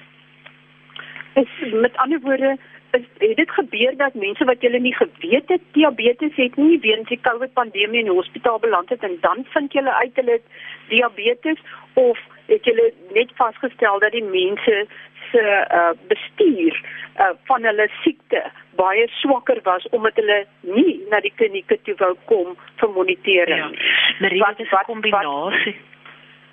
Is 1.34 1.72
met 1.72 1.96
ander 1.96 2.20
woorde 2.20 2.58
het 2.96 3.36
dit 3.36 3.50
gebeur 3.50 3.96
dat 3.96 4.14
mense 4.14 4.44
wat 4.44 4.60
julle 4.60 4.78
nie 4.78 4.94
geweet 4.94 5.48
het 5.48 5.62
diabetes 5.72 6.34
het 6.36 6.56
nie 6.56 6.78
weens 6.80 7.08
die 7.08 7.20
COVID 7.28 7.52
pandemie 7.52 8.02
in 8.02 8.10
die 8.10 8.18
hospitaal 8.20 8.58
beland 8.58 8.88
het 8.88 9.02
en 9.02 9.18
dan 9.20 9.44
vind 9.54 9.72
julle 9.72 9.94
uit 9.94 10.16
hulle 10.20 10.38
het 10.38 10.46
diabetes 10.88 11.60
of 11.94 12.18
het 12.46 12.64
julle 12.64 12.92
net 13.12 13.30
vasgestel 13.34 13.98
dat 13.98 14.12
die 14.12 14.24
mense 14.24 14.86
se 15.30 15.42
uh, 15.42 15.90
bestuur 16.08 16.74
uh, 17.18 17.30
van 17.44 17.64
hulle 17.64 17.88
siekte 18.02 18.42
baie 18.76 19.08
swakker 19.08 19.60
was 19.62 19.88
omdat 19.88 20.20
hulle 20.20 20.44
nie 20.60 21.00
na 21.10 21.20
die 21.24 21.32
klinieke 21.34 21.78
toe 21.82 21.94
wou 22.02 22.12
kom 22.30 22.54
vir 22.80 22.92
monitering. 22.94 23.58
Ja. 23.58 24.20
Maar 24.20 24.30
dit 24.56 24.66
is 24.66 24.72
'n 24.72 24.84
kombinasie. 24.86 25.76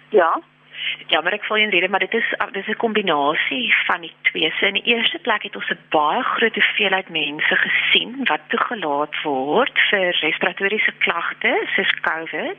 Ja. 0.09 0.41
Ja, 1.08 1.22
maar 1.22 1.34
ek 1.34 1.46
voel 1.46 1.58
in 1.58 1.70
rede, 1.70 1.89
maar 1.89 2.00
dit 2.00 2.13
is 2.13 2.34
ah, 2.38 2.51
dis 2.51 2.68
'n 2.68 2.75
kombinasie 2.86 3.74
van 3.86 4.01
die 4.01 4.13
twee. 4.22 4.53
So 4.60 4.65
in 4.65 4.74
die 4.74 4.89
eerste 4.96 5.20
plek 5.20 5.44
het 5.44 5.56
ons 5.56 5.70
'n 5.70 5.80
baie 5.89 6.24
groot 6.24 6.56
hoeveelheid 6.56 7.10
mense 7.10 7.56
gesien 7.56 8.24
wat 8.24 8.42
toegelaat 8.48 9.22
word 9.24 9.80
vir 9.89 10.18
respiratoriese 10.22 10.94
klagte 10.98 11.68
soos 11.75 11.94
COVID 12.01 12.58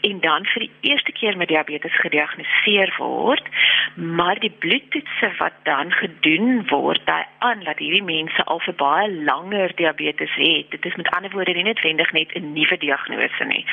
en 0.00 0.20
dan 0.20 0.46
vir 0.46 0.60
die 0.60 0.72
eerste 0.80 1.12
keer 1.12 1.36
met 1.36 1.48
diabetes 1.48 1.96
gediagnoseer 2.00 2.94
word, 2.98 3.46
maar 3.94 4.38
die 4.38 4.50
bloedtoetse 4.50 5.30
wat 5.38 5.52
dan 5.62 5.92
gedoen 5.92 6.66
word, 6.68 7.00
daai 7.06 7.24
aan 7.38 7.64
dat 7.64 7.78
hierdie 7.78 8.02
mense 8.02 8.44
al 8.44 8.60
vir 8.60 8.74
baie 8.74 9.12
langer 9.12 9.72
diabetes 9.74 10.34
het. 10.34 10.70
Dit 10.70 10.84
is 10.84 10.96
met 10.96 11.08
ander 11.08 11.30
woorde 11.30 11.52
nie 11.52 11.62
noodwendig 11.62 12.12
net 12.12 12.34
'n 12.34 12.52
nuwe 12.52 12.76
diagnose 12.76 13.44
nie. 13.44 13.64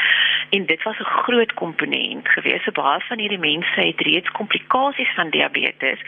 En 0.49 0.65
dit 0.65 0.83
was 0.83 0.99
'n 0.99 1.13
groot 1.23 1.53
komponent 1.53 2.27
geweest. 2.29 2.63
So 2.63 2.71
baie 2.71 2.99
van 3.07 3.19
hierdie 3.19 3.39
mense 3.39 3.72
het 3.81 4.01
reeds 4.01 4.31
komplikasies 4.31 5.13
van 5.15 5.29
diabetes, 5.29 5.99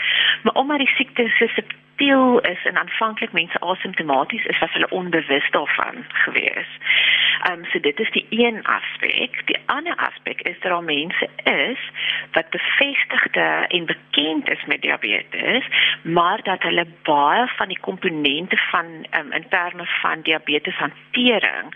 maar 0.44 0.54
omdat 0.54 0.78
die 0.78 0.96
siekte 0.96 1.28
so 1.28 1.48
subtiel 1.48 2.40
is 2.40 2.66
en 2.66 2.78
aanvanklik 2.78 3.32
mense 3.32 3.60
asymptomaties 3.60 4.46
is, 4.46 4.60
was 4.60 4.72
hulle 4.72 4.90
onbewus 4.90 5.52
daarvan 5.52 6.06
gewees. 6.08 6.68
Ehm 7.44 7.60
um, 7.60 7.66
so 7.66 7.80
dit 7.80 8.00
is 8.00 8.12
die 8.12 8.26
een 8.30 8.64
aspek. 8.64 9.42
Die 9.46 9.60
ander 9.66 9.96
aspek 9.96 10.42
is 10.42 10.60
dat 10.60 10.72
daar 10.72 10.84
mense 10.84 11.30
is 11.44 11.80
wat 12.32 12.50
bevestigde 12.50 13.66
en 13.68 13.86
bekend 13.86 14.50
is 14.50 14.66
met 14.66 14.82
diabetes, 14.82 15.64
maar 16.02 16.44
dat 16.44 16.62
hulle 16.62 16.86
baie 17.04 17.48
van 17.48 17.68
die 17.68 17.80
komponente 17.80 18.58
van 18.58 18.86
um, 19.20 19.32
in 19.32 19.48
terme 19.50 19.86
van 19.86 20.22
diabetes 20.22 20.76
hantering 20.76 21.74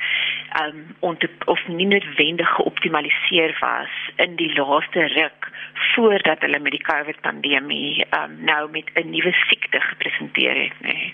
ehm 0.50 0.78
um, 1.02 1.18
of 1.46 1.68
nie 1.68 1.86
noodwendig 1.86 2.50
geoptimaliseer 2.50 3.58
was 3.60 3.90
in 4.16 4.36
die 4.36 4.54
laaste 4.54 5.06
ruk 5.08 5.50
voordat 5.94 6.42
hulle 6.42 6.60
met 6.60 6.72
die 6.72 6.84
COVID 6.84 7.22
pandemie 7.22 8.06
um, 8.20 8.44
nou 8.44 8.70
met 8.72 8.90
'n 8.94 9.10
nuwe 9.10 9.32
siekte 9.32 9.80
gepresenteer 9.80 10.56
het, 10.64 10.78
nê. 10.82 11.14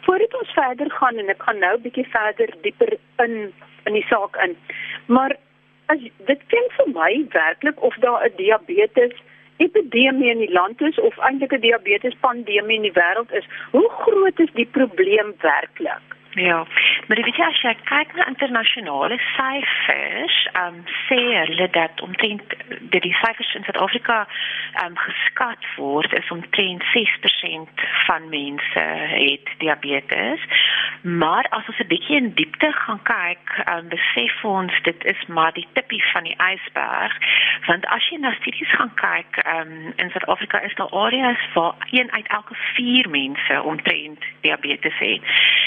Voordat 0.00 0.34
ons 0.38 0.52
verder 0.52 0.90
gaan 0.90 1.18
en 1.18 1.28
ek 1.28 1.42
gaan 1.42 1.58
nou 1.58 1.74
'n 1.76 1.82
bietjie 1.82 2.08
verder 2.08 2.54
dieper 2.62 2.96
in 3.24 3.52
in 3.86 3.92
die 3.92 4.06
saak 4.08 4.36
in. 4.44 4.56
Maar 5.06 5.36
as 5.86 5.98
dit 6.26 6.40
klink 6.46 6.72
vir 6.78 6.88
my 6.94 7.26
werklik 7.32 7.82
of 7.82 7.94
daar 8.04 8.24
'n 8.24 8.36
diabetes 8.36 9.14
epidemie 9.56 10.30
in 10.30 10.38
die 10.38 10.52
land 10.52 10.80
is 10.80 10.98
of 11.00 11.18
eintlik 11.18 11.52
'n 11.52 11.60
diabetes 11.60 12.16
pandemie 12.20 12.76
in 12.76 12.88
die 12.88 12.98
wêreld 13.00 13.32
is, 13.32 13.46
hoe 13.70 13.90
groot 13.90 14.40
is 14.40 14.52
die 14.52 14.70
probleem 14.78 15.34
werklik? 15.40 16.19
Ja, 16.34 16.66
maar 17.06 17.22
weet 17.22 17.38
as 17.40 17.60
jy 17.60 17.72
kyk 17.84 18.12
na 18.14 18.26
internasionale 18.30 19.16
syfers, 19.34 20.36
ehm 20.52 20.76
um, 20.76 20.82
sê 21.08 21.18
hulle 21.18 21.66
dat 21.74 22.00
omtrent 22.00 22.42
dat 22.92 23.02
die 23.02 23.14
syfers 23.18 23.54
in 23.54 23.64
Suid-Afrika 23.66 24.26
ehm 24.26 24.86
um, 24.86 24.96
geskat 24.96 25.66
word 25.76 26.12
is 26.12 26.30
omtrent 26.30 26.84
6% 26.94 27.82
van 28.06 28.28
mense 28.28 28.84
het 29.10 29.50
diabetes. 29.58 30.40
Maar 31.02 31.46
as 31.50 31.66
ons 31.66 31.78
'n 31.78 31.86
bietjie 31.86 32.16
in 32.16 32.34
diepte 32.34 32.72
gaan 32.72 33.02
kyk, 33.02 33.46
ehm 33.64 33.78
um, 33.78 33.88
besef 33.88 34.44
ons 34.44 34.82
dit 34.82 35.04
is 35.04 35.26
maar 35.26 35.52
die 35.52 35.68
tipie 35.72 36.04
van 36.12 36.22
die 36.22 36.36
ysberg, 36.52 37.18
want 37.66 37.86
as 37.86 38.08
jy 38.08 38.18
na 38.18 38.32
studies 38.38 38.70
gaan 38.78 38.94
kyk, 38.94 39.42
ehm 39.42 39.60
um, 39.60 39.92
in 39.96 40.10
Suid-Afrika 40.10 40.60
is 40.60 40.74
daar 40.74 40.90
areas 40.90 41.42
waar 41.54 41.74
een 41.90 42.12
uit 42.12 42.26
elke 42.26 42.54
4 42.54 43.10
mense 43.10 43.62
omtrent 43.62 44.24
diabetes 44.40 44.98
het. 44.98 45.22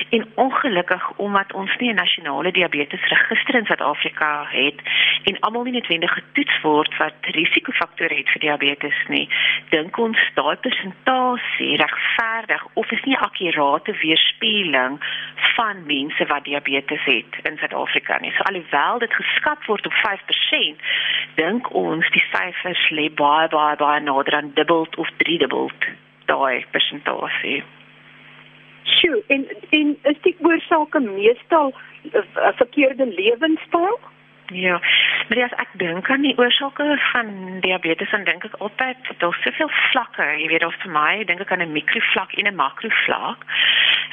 En 0.10 0.32
ongelukkig 0.54 1.12
omdat 1.16 1.54
ons 1.54 1.76
nie 1.78 1.90
'n 1.92 1.96
nasionale 1.96 2.52
diabetesregister 2.52 3.56
in 3.56 3.66
Suid-Afrika 3.66 4.46
het 4.50 4.80
en 5.24 5.40
almal 5.40 5.64
nie 5.64 5.72
noodwendig 5.74 6.14
getoets 6.14 6.62
word 6.62 6.98
wat 6.98 7.14
risikofaktore 7.22 8.16
het 8.16 8.30
vir 8.30 8.40
diabetes 8.40 9.00
nie, 9.08 9.30
dink 9.70 9.98
ons 9.98 10.18
daai 10.34 10.56
persentasie 10.56 11.78
regverdig 11.78 12.68
of 12.74 12.92
is 12.92 13.04
nie 13.04 13.18
akkurate 13.18 13.94
weerspieëling 14.02 15.00
van 15.56 15.86
mense 15.86 16.26
wat 16.26 16.44
diabetes 16.44 17.04
het 17.04 17.34
in 17.44 17.58
Suid-Afrika 17.58 18.18
nie. 18.20 18.32
So 18.32 18.44
alhoewel 18.44 19.00
dit 19.00 19.14
geskat 19.14 19.66
word 19.66 19.86
op 19.86 19.94
5%, 19.94 20.82
dink 21.36 21.74
ons 21.74 22.10
die 22.10 22.26
syfers 22.32 22.90
lê 22.90 23.10
baie 23.14 23.48
baie 23.48 23.76
baie 23.76 24.02
nader 24.02 24.36
aan 24.36 24.52
dubbel 24.54 24.88
of 24.98 25.10
driedubbel 25.18 25.72
daai 26.26 26.66
persentasie. 26.72 27.64
Sjoe, 28.84 29.24
en 29.28 29.48
en 29.70 29.98
is 30.04 30.22
die 30.22 30.36
oorsake 30.42 31.00
meestal 31.00 31.74
'n 32.04 32.18
uh, 32.18 32.52
verkeerde 32.56 33.06
lewenstyl? 33.06 34.00
Ja. 34.52 34.82
Maar 35.28 35.44
as 35.44 35.56
ek 35.56 35.70
dink 35.80 36.10
aan 36.10 36.22
die 36.22 36.38
oorsake 36.38 37.00
van 37.12 37.60
diabetes, 37.60 38.10
dan 38.12 38.24
dink 38.24 38.44
ek 38.44 38.58
altyd 38.60 38.98
daar's 39.18 39.42
soveel 39.42 39.70
vlakke, 39.92 40.26
jy 40.42 40.48
weet, 40.52 40.66
of 40.68 40.76
vir 40.84 40.92
my 40.92 41.24
dink 41.24 41.42
ek 41.42 41.52
aan 41.52 41.64
'n 41.64 41.72
mikrovlak 41.72 42.34
en 42.34 42.48
'n 42.48 42.56
makrovlak. 42.56 43.46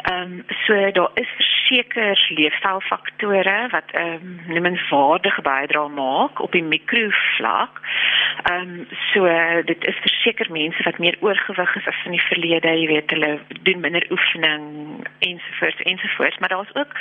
Ehm 0.03 0.23
um, 0.23 0.45
so 0.67 0.91
daar 0.91 1.11
is 1.15 1.29
verseker 1.37 2.27
leefstylfaktore 2.29 3.69
wat 3.71 3.89
'n 3.93 3.99
um, 3.99 4.41
noemenswaardige 4.47 5.43
bydrae 5.43 5.89
maak 5.89 6.41
op 6.41 6.53
die 6.53 6.63
mikrovlak. 6.63 7.81
Ehm 8.43 8.61
um, 8.61 8.87
so 9.13 9.27
dit 9.65 9.85
is 9.85 9.99
verseker 10.01 10.47
mense 10.51 10.83
wat 10.83 10.99
meer 10.99 11.17
oorgewig 11.21 11.77
is 11.77 11.87
as 11.87 12.05
in 12.05 12.11
die 12.11 12.29
verlede, 12.31 12.69
jy 12.69 12.87
weet, 12.87 13.11
hulle 13.11 13.39
doen 13.63 13.81
minder 13.81 14.07
oefening 14.11 14.65
ensovoorts 15.19 15.83
ensovoorts, 15.83 16.39
maar 16.39 16.49
daar's 16.49 16.75
ook 16.75 16.93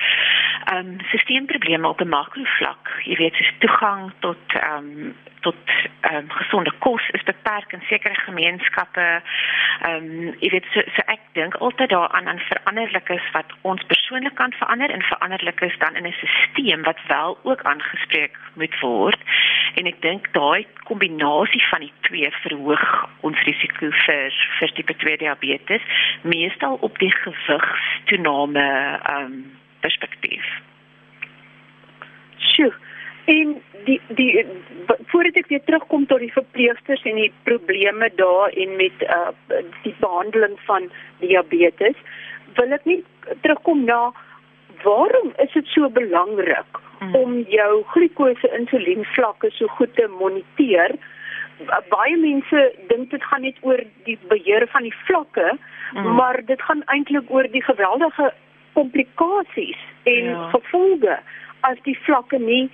ehm 0.66 0.78
um, 0.78 0.98
sisteemprobleme 1.12 1.88
op 1.88 2.02
'n 2.02 2.10
makrovlak. 2.10 3.02
Jy 3.04 3.16
weet, 3.20 3.36
soos 3.40 3.52
toegang 3.64 4.12
tot 4.26 4.60
ehm 4.60 4.94
um, 4.94 5.18
tot 5.40 5.56
ehm 6.02 6.16
um, 6.16 6.32
gesonde 6.32 6.72
kos 6.80 7.10
is 7.10 7.24
beperk 7.24 7.72
in 7.72 7.82
sekere 7.88 8.16
gemeenskappe. 8.16 9.08
Ehm 9.82 9.96
um, 9.96 10.36
jy 10.40 10.50
weet 10.56 10.68
so, 10.74 10.84
so 10.96 11.06
ek 11.06 11.22
dink 11.38 11.56
altyd 11.56 11.90
daaraan 11.90 12.28
aan 12.28 12.42
veranderlikes 12.48 13.32
wat 13.36 13.54
ons 13.62 13.84
persoonlik 13.92 14.36
kan 14.36 14.52
verander 14.60 14.92
en 14.92 15.06
veranderlikes 15.12 15.78
dan 15.84 15.96
in 15.96 16.08
'n 16.08 16.16
stelsel 16.20 16.84
wat 16.84 17.00
wel 17.08 17.38
ook 17.44 17.62
aangespreek 17.62 18.38
moet 18.54 18.80
word. 18.80 19.20
En 19.76 19.86
ek 19.86 20.02
dink 20.02 20.34
daai 20.34 20.68
kombinasie 20.84 21.64
van 21.70 21.80
die 21.80 21.94
twee 22.02 22.32
verhoog 22.32 23.10
ons 23.22 23.40
risiko 23.44 23.92
vir 24.06 24.34
vir 24.60 24.74
tipe 24.74 24.96
2 24.96 25.18
diabetes, 25.18 25.82
meestal 26.22 26.78
op 26.82 27.00
die 27.00 27.14
gewigstoename 27.24 28.68
ehm 29.04 29.24
um, 29.24 29.58
perspektief. 29.80 30.46
Sjoe. 32.38 32.74
En 33.30 33.62
die 33.86 34.00
die 34.18 34.46
voordat 35.12 35.38
ek 35.42 35.52
weer 35.52 35.62
terugkom 35.66 36.06
tot 36.10 36.24
die 36.24 36.34
verpleegsters 36.34 37.04
en 37.10 37.20
die 37.22 37.32
probleme 37.46 38.10
daar 38.18 38.56
en 38.64 38.76
met 38.80 39.06
uh 39.06 39.30
die 39.84 39.94
behandeling 40.00 40.58
van 40.66 40.90
diabetes, 41.22 41.98
wil 42.58 42.74
ek 42.78 42.88
net 42.90 43.06
terugkom 43.44 43.86
na 43.86 44.10
waarom 44.84 45.34
is 45.46 45.54
dit 45.54 45.70
so 45.76 45.90
belangrik 45.94 46.82
hmm. 47.00 47.16
om 47.22 47.38
jou 47.54 47.72
glikose 47.94 48.50
insulien 48.58 49.06
vlakke 49.14 49.52
so 49.58 49.70
goed 49.78 49.94
te 50.00 50.08
moniteer? 50.20 50.96
Baie 51.92 52.16
mense 52.18 52.64
dink 52.90 53.12
dit 53.12 53.26
gaan 53.32 53.46
net 53.46 53.60
oor 53.68 53.84
die 54.08 54.18
beheer 54.32 54.66
van 54.74 54.88
die 54.88 54.96
vlakke, 55.06 55.52
hmm. 55.92 56.16
maar 56.18 56.42
dit 56.50 56.62
gaan 56.66 56.82
eintlik 56.96 57.30
oor 57.30 57.50
die 57.52 57.64
geweldige 57.68 58.32
komplikasies 58.74 59.82
en 60.10 60.32
ja. 60.32 60.50
gevolge 60.56 61.20
as 61.68 61.78
die 61.86 61.98
vlakke 62.06 62.40
nie 62.40 62.70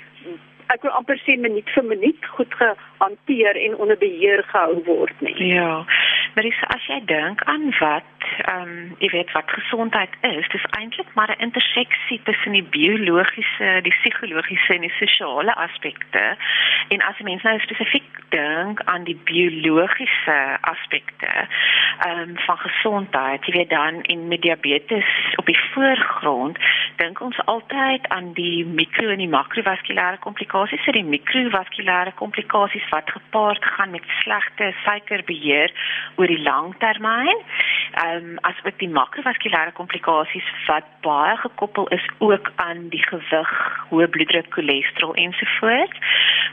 ek 0.74 0.86
wil 0.86 0.96
amper 0.98 1.20
sê 1.22 1.36
minuut 1.38 1.70
vir 1.76 1.86
minuut 1.86 2.28
goed 2.38 2.54
gehanteer 2.60 3.58
en 3.66 3.76
onder 3.76 3.98
beheer 4.02 4.44
gehou 4.50 4.82
word 4.88 5.22
nie. 5.22 5.36
Ja. 5.54 5.86
Maar 6.34 6.46
is, 6.46 6.64
as 6.68 6.86
jy 6.86 7.02
dink 7.06 7.44
aan 7.44 7.72
wat 7.80 8.04
ehm 8.26 8.62
um, 8.62 8.96
jy 9.00 9.10
weet 9.10 9.32
wat 9.32 9.52
gesondheid 9.52 10.10
is, 10.22 10.48
dis 10.50 10.66
eintlik 10.80 11.14
maar 11.14 11.32
'n 11.36 11.44
interseksie 11.48 12.22
tussen 12.24 12.52
die 12.52 12.64
biologiese, 12.64 13.80
die 13.82 13.96
psigologiese 14.00 14.74
en 14.74 14.82
die 14.82 14.96
sosiale 15.00 15.56
aspekte. 15.56 16.38
En 16.88 17.02
as 17.02 17.20
mens 17.20 17.44
nou 17.44 17.60
spesifiek 17.60 18.10
dink 18.30 18.82
aan 18.86 19.04
die 19.04 19.20
biologiese 19.24 20.58
aspekte 20.62 21.32
ehm 22.06 22.20
um, 22.20 22.38
van 22.38 22.58
gesondheid, 22.58 23.46
jy 23.46 23.54
weet 23.54 23.70
dan 23.70 24.02
in 24.02 24.28
met 24.28 24.42
diabetes 24.42 25.36
op 25.36 25.46
die 25.46 25.60
voorgrond, 25.74 26.58
dink 26.96 27.22
ons 27.22 27.46
altyd 27.46 28.08
aan 28.08 28.34
die 28.34 28.66
mikro 28.66 29.10
en 29.10 29.18
die 29.18 29.30
makrovaskulêre 29.30 30.20
komplikasies, 30.20 30.84
so 30.84 30.92
die 30.92 31.04
mikrovaskulêre 31.04 32.14
komplikasies 32.14 32.90
wat 32.90 33.10
gepaard 33.10 33.66
gaan 33.66 33.92
met 33.92 34.04
slegte 34.22 34.74
suikerbeheer 34.84 35.72
oor 36.16 36.28
die 36.28 36.42
lang 36.42 36.76
termyn. 36.80 37.40
Ehm 38.04 38.30
um, 38.30 38.38
as 38.42 38.60
ook 38.64 38.80
die 38.80 38.90
makrovaskulêre 38.90 39.72
komplikasies 39.72 40.48
wat 40.68 40.88
baie 41.02 41.38
gekoppel 41.38 41.88
is 41.88 42.06
ook 42.18 42.52
aan 42.56 42.90
die 42.90 43.04
gewig, 43.04 43.52
hoë 43.90 44.08
bloeddruk, 44.08 44.50
cholesterol 44.50 45.14
ensovoorts. 45.14 46.00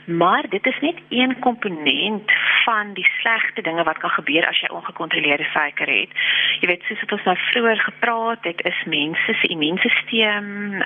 Maar 0.05 0.49
dit 0.49 0.65
is 0.65 0.79
net 0.79 0.99
een 1.09 1.39
komponent 1.39 2.31
van 2.63 2.93
die 2.93 3.07
slegte 3.19 3.61
dinge 3.61 3.83
wat 3.83 3.97
kan 3.97 4.09
gebeur 4.09 4.47
as 4.47 4.59
jy 4.59 4.69
ongekontroleerde 4.71 5.47
suiker 5.53 5.87
het. 5.87 6.11
Jy 6.59 6.67
weet 6.67 6.83
soos 6.87 7.01
wat 7.03 7.15
ons 7.17 7.27
nou 7.29 7.37
vroeër 7.51 7.79
gepraat 7.79 8.43
het, 8.47 8.63
is 8.67 8.83
mense 8.85 9.33
se 9.39 9.47
immuunstelsel 9.47 10.21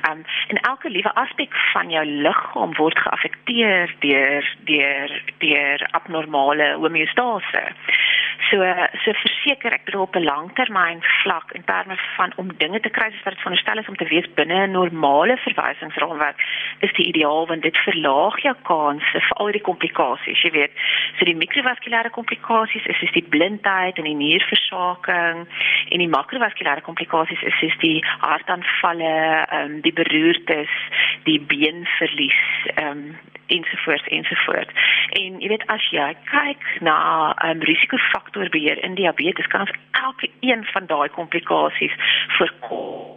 um, 0.10 0.24
en 0.48 0.62
elke 0.62 0.90
liewe 0.90 1.13
aspek 1.13 1.54
van 1.74 1.90
jou 1.90 2.06
liggaam 2.06 2.74
word 2.78 3.00
geaffekteer 3.00 3.94
deur 4.00 4.56
deur 4.70 5.22
deur 5.38 5.88
abnormale 5.92 6.74
homeostase. 6.82 7.63
So 8.45 8.62
so 9.04 9.12
verseker 9.17 9.73
ek 9.73 9.86
bedoel 9.86 10.06
op 10.06 10.15
'n 10.15 10.23
langtermyn 10.23 11.02
vlak 11.23 11.52
in 11.52 11.63
terme 11.65 11.97
van 12.15 12.32
om 12.36 12.58
dinge 12.58 12.80
te 12.80 12.89
kry 12.89 13.10
wat 13.23 13.34
dit 13.34 13.41
veronderstel 13.41 13.78
is 13.78 13.88
om 13.88 13.95
te 13.95 14.08
wees 14.13 14.28
binne 14.39 14.67
'n 14.67 14.71
normale 14.71 15.38
verwysingsraamwerk 15.38 16.39
is 16.80 16.93
die 16.93 17.08
ideaal 17.12 17.47
want 17.47 17.62
dit 17.62 17.78
verlaag 17.78 18.39
jou 18.41 18.56
kanse 18.63 19.19
vir 19.28 19.38
al 19.38 19.52
die 19.52 19.62
komplikasies, 19.69 20.41
jy 20.41 20.52
weet. 20.52 20.71
So 21.17 21.26
die 21.26 21.36
mikrovaskulêre 21.36 22.10
komplikasies 22.10 22.86
is 22.86 23.00
soos 23.00 23.12
die 23.12 23.28
blindheid 23.30 23.97
en 23.97 24.04
die 24.04 24.15
nierversaking 24.15 25.47
en 25.89 26.00
die 26.00 26.13
makrovaskulêre 26.17 26.82
komplikasies 26.82 27.41
is 27.41 27.60
soos 27.60 27.78
die 27.78 28.04
hartaanvalle, 28.19 29.13
ehm 29.50 29.65
um, 29.65 29.82
die 29.82 29.93
beroertes, 29.93 30.69
die 31.23 31.39
beenverlies, 31.39 32.43
ehm 32.76 32.88
um, 32.88 33.17
ensovoorts 33.48 34.08
ensovoorts. 34.08 34.74
En 35.20 35.40
jy 35.42 35.48
weet 35.48 35.66
as 35.74 35.90
jy 35.92 36.08
kyk 36.32 36.66
na 36.86 36.98
um, 37.46 37.62
risikofaktorbeheer 37.70 38.84
in 38.84 38.96
diabetes, 39.00 39.48
kan 39.48 39.66
ons 39.66 39.76
elke 39.92 40.30
een 40.40 40.66
van 40.74 40.86
daai 40.86 41.10
komplikasies 41.10 41.96
voorkom. 42.38 43.16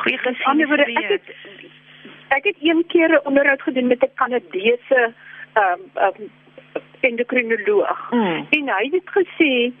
Goeie 0.00 0.18
gesien 0.18 0.62
ek 0.62 1.10
het 1.10 1.30
ek 2.34 2.44
het 2.44 2.56
een 2.60 2.84
keer 2.86 3.10
'n 3.10 3.26
onderhoud 3.26 3.62
gedoen 3.62 3.86
met 3.86 4.02
'n 4.02 4.14
Kanadese 4.14 5.12
ehm 5.52 5.80
um, 5.94 6.02
um, 6.04 6.30
endokrinoloog 7.00 8.10
mm. 8.10 8.46
en 8.50 8.68
hy 8.68 8.84
het 8.92 9.08
gesê 9.18 9.72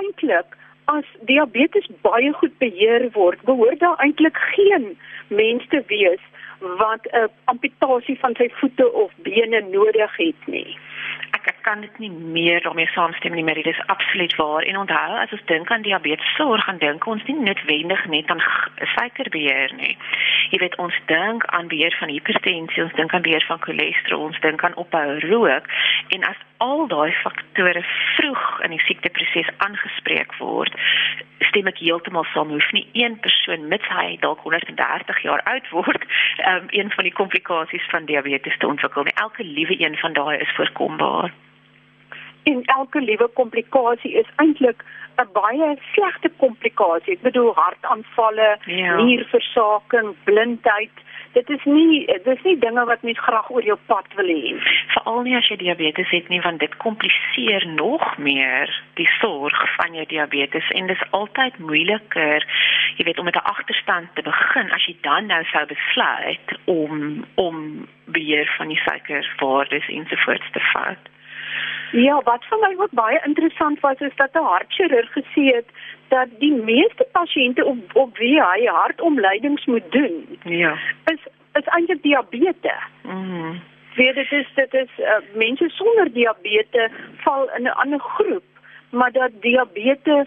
eintlik 0.00 0.56
as 0.84 1.04
diabetes 1.20 1.86
baie 2.00 2.32
goed 2.32 2.58
beheer 2.58 3.08
word, 3.12 3.40
behoort 3.42 3.80
daar 3.80 4.00
eintlik 4.04 4.36
geen 4.36 4.98
mens 5.28 5.66
te 5.68 5.82
wees 5.86 6.20
wat 6.76 7.02
'n 7.10 7.28
amputasie 7.44 8.18
van 8.18 8.34
sy 8.34 8.48
voete 8.52 8.92
of 8.92 9.12
bene 9.16 9.60
nodig 9.60 10.16
het 10.16 10.40
nie. 10.46 10.78
Ek 11.30 11.46
ek 11.52 11.62
kan 11.62 11.80
dit 11.80 11.98
nie 11.98 12.10
meer 12.10 12.60
daarmee 12.62 12.86
saamstem 12.92 13.34
nie, 13.34 13.44
maar 13.44 13.54
dit 13.54 13.66
is 13.66 13.86
absoluut 13.86 14.34
waar. 14.36 14.62
En 14.62 14.78
onthou, 14.78 15.10
as 15.20 15.32
ons 15.32 15.44
dink 15.44 15.70
aan 15.70 15.82
diabetes, 15.82 16.34
sorg 16.36 16.68
aan 16.68 16.78
dink 16.78 17.06
ons 17.06 17.24
nie 17.24 17.36
noodwendig 17.40 18.06
net 18.06 18.30
aan 18.30 18.42
suikerbeheer 18.94 19.72
nie. 19.76 19.96
Jy 20.50 20.58
weet 20.58 20.76
ons 20.76 20.96
dink 21.06 21.44
aan 21.56 21.68
beheer 21.68 21.96
van 21.98 22.08
hipertensie, 22.08 22.82
ons 22.82 22.96
dink 23.00 23.14
aan 23.14 23.22
beheer 23.22 23.44
van 23.48 23.60
cholesterol, 23.60 24.28
ons 24.30 24.40
dink 24.40 24.64
aan 24.64 24.76
ophou 24.80 25.18
rook 25.28 25.70
en 26.08 26.24
as 26.28 26.40
al 26.64 26.86
daai 26.88 27.12
faktore 27.22 27.82
vroeg 28.16 28.44
in 28.64 28.70
die 28.70 28.84
siekteproses 28.86 29.50
aangespreek 29.66 30.36
word, 30.38 30.76
stem 31.48 31.68
ek 31.70 31.80
heeltemal 31.82 32.26
saam. 32.32 32.52
Hoef 32.54 32.70
nie 32.76 32.86
een 32.98 33.18
persoon 33.24 33.68
mits 33.68 33.88
hy 33.92 34.16
dalk 34.22 34.42
130 34.46 35.20
jaar 35.26 35.42
oud 35.50 35.68
word, 35.74 36.06
um, 36.50 36.68
een 36.70 36.90
van 36.94 37.08
die 37.08 37.14
komplikasies 37.14 37.86
van 37.92 38.08
diabetes 38.10 38.58
te 38.58 38.70
ontwikkel 38.70 39.06
nie. 39.08 39.16
Elke 39.26 39.44
liewe 39.44 39.76
een 39.80 39.96
van 40.02 40.16
daai 40.16 40.38
is 40.38 40.54
voorkombaar. 40.98 41.32
En 42.42 42.62
elke 42.64 43.00
liewe 43.00 43.28
komplikasie 43.34 44.12
is 44.12 44.28
eintlik 44.36 44.84
'n 45.16 45.28
baie 45.32 45.76
slegte 45.92 46.30
komplikasie. 46.36 47.12
Ek 47.12 47.22
bedoel 47.22 47.52
hartaanvalle, 47.54 48.58
ja. 48.64 48.96
nierversaking, 49.02 50.14
blindheid, 50.24 50.96
dit 51.34 51.50
is 51.50 51.64
nie 51.64 52.06
dis 52.24 52.42
nie 52.46 52.56
dinge 52.58 52.84
wat 52.90 53.02
mens 53.02 53.20
graag 53.26 53.50
oor 53.50 53.66
jou 53.66 53.76
pad 53.90 54.06
wil 54.18 54.30
hê. 54.30 54.54
Veral 54.94 55.22
nie 55.26 55.36
as 55.38 55.48
jy 55.50 55.58
diabetes 55.62 56.10
het 56.14 56.28
nie 56.32 56.40
want 56.44 56.62
dit 56.62 56.76
kompliseer 56.82 57.66
nog 57.74 58.04
meer 58.18 58.70
die 59.00 59.08
sorg 59.18 59.58
van 59.76 59.96
jou 59.98 60.06
diabetes 60.10 60.70
en 60.78 60.90
dis 60.90 61.06
altyd 61.10 61.58
moeiliker 61.58 62.46
jy 62.98 63.08
weet 63.08 63.18
om 63.18 63.30
met 63.30 63.40
'n 63.40 63.50
agterstand 63.54 64.14
te 64.14 64.22
begin 64.22 64.70
as 64.70 64.86
jy 64.86 64.96
dan 65.00 65.26
nou 65.26 65.42
sou 65.52 65.64
besluit 65.66 66.48
om 66.64 67.24
om 67.34 67.88
beheer 68.04 68.48
van 68.56 68.68
die 68.68 68.82
suikerwaardes 68.86 69.88
ensovoorts 69.88 70.50
te 70.52 70.60
vat 70.72 71.12
Ja, 71.94 72.20
wat 72.26 72.44
vir 72.50 72.58
my 72.58 72.72
ook 72.82 72.94
baie 72.98 73.20
interessant 73.24 73.80
was 73.80 74.00
is 74.00 74.16
dat 74.16 74.34
'n 74.34 74.50
hartchirurg 74.52 75.12
gesê 75.12 75.44
het 75.54 75.68
dat 76.08 76.28
die 76.38 76.52
meeste 76.52 77.06
pasiënte 77.12 77.64
op 77.64 77.94
op 77.94 78.18
wie 78.18 78.42
hy 78.42 78.66
hartomleidings 78.66 79.64
moet 79.64 79.92
doen, 79.92 80.38
ja, 80.42 80.78
is 81.12 81.22
is 81.52 81.66
eintlik 81.66 82.02
diabetes. 82.02 82.82
Mhm. 83.02 83.14
Mm 83.14 83.60
Weet 83.94 84.14
dit 84.14 84.32
is 84.32 84.48
dit 84.54 84.74
is 84.74 84.90
uh, 84.98 85.06
mense 85.34 85.68
sonder 85.68 86.12
diabetes 86.12 86.90
val 87.16 87.50
in 87.56 87.62
'n 87.62 87.78
ander 87.82 88.00
groep, 88.00 88.44
maar 88.90 89.12
dat 89.12 89.30
diabetes 89.40 90.26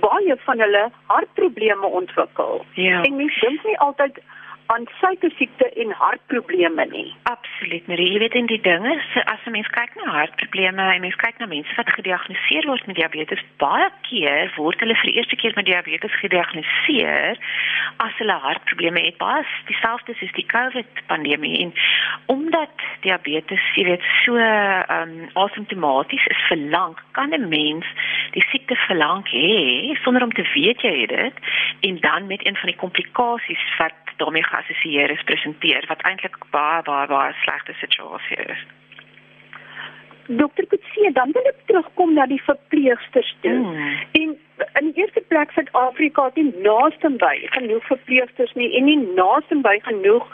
baie 0.00 0.36
van 0.36 0.58
hulle 0.58 0.90
hartprobleme 1.06 1.86
ontwikkel. 1.86 2.64
Ja. 2.72 3.02
En 3.02 3.16
mense 3.16 3.40
dink 3.40 3.64
nie 3.64 3.78
altyd 3.78 4.18
aan 4.66 4.86
suikersiekte 5.00 5.68
en 5.82 5.90
hartprobleme 5.90 6.86
nie. 6.90 7.14
Absoluut, 7.22 7.86
Marie. 7.86 8.10
Jy 8.12 8.18
weet 8.18 8.34
in 8.34 8.46
die 8.46 8.60
dinge, 8.60 8.94
as 9.24 9.44
'n 9.46 9.50
mens 9.50 9.68
kyk 9.68 9.94
na 9.94 10.10
hartprobleme 10.12 10.82
en 10.94 11.00
mens 11.00 11.16
kyk 11.16 11.38
na 11.38 11.46
mense 11.46 11.74
wat 11.76 11.90
gediagnoseer 11.98 12.66
word 12.66 12.86
met 12.86 12.96
diabetes, 12.96 13.42
baie 13.56 13.90
keer 14.08 14.52
word 14.56 14.80
hulle 14.80 14.94
vir 14.94 15.10
die 15.10 15.16
eerste 15.16 15.36
keer 15.36 15.52
met 15.56 15.64
diabetes 15.64 16.14
gediagnoseer 16.22 17.36
as 17.96 18.14
hulle 18.18 18.32
hartprobleme 18.32 19.00
het. 19.00 19.18
Baie 19.18 19.44
dieselfde 19.66 20.14
soos 20.14 20.32
die 20.32 20.46
COVID 20.46 20.90
pandemie 21.06 21.62
en 21.62 21.74
omdat 22.26 22.74
diabetes, 23.00 23.62
jy 23.74 23.84
weet, 23.84 24.02
so 24.24 24.36
ehm 24.36 25.08
um, 25.08 25.28
asymptomaties 25.34 26.26
is 26.26 26.42
vir 26.48 26.58
lank, 26.70 27.02
kan 27.12 27.30
'n 27.30 27.48
mens 27.48 27.86
die 28.32 28.44
siekte 28.50 28.76
vir 28.86 28.96
lank 28.96 29.28
hê 29.28 29.96
sonder 30.02 30.22
om 30.22 30.32
te 30.32 30.44
weet 30.54 30.80
jy 30.80 30.94
het 31.00 31.08
dit 31.08 31.34
en 31.80 32.00
dan 32.00 32.26
met 32.26 32.46
een 32.46 32.56
van 32.56 32.70
die 32.70 32.80
komplikasies 32.82 33.64
wat 33.78 34.05
daarmee 34.16 34.44
geassosieer 34.44 35.10
is 35.10 35.22
presenteer 35.28 35.84
wat 35.88 36.02
eintlik 36.02 36.36
baie 36.50 36.82
baie 36.82 37.06
baie 37.06 37.32
slegte 37.42 37.72
situasie 37.80 38.36
is. 38.36 38.66
Dokter 40.26 40.66
Kutsie, 40.66 41.12
dan 41.12 41.30
wil 41.32 41.46
ek 41.46 41.60
terugkom 41.70 42.14
na 42.14 42.26
die 42.26 42.42
verpleegsters 42.42 43.36
toe. 43.40 43.58
Mm. 43.62 43.98
En 44.18 44.34
in 44.80 44.90
die 44.90 45.02
eerste 45.02 45.22
plek 45.28 45.52
Suid-Afrika 45.54 46.24
het 46.24 46.34
nie 46.40 46.50
naaste 46.64 47.10
by 47.22 47.36
genoeg 47.54 47.86
verpleegsters 47.86 48.52
nie 48.58 48.72
en 48.78 48.88
nie 48.88 48.98
naaste 49.14 49.60
by 49.62 49.78
genoeg 49.86 50.26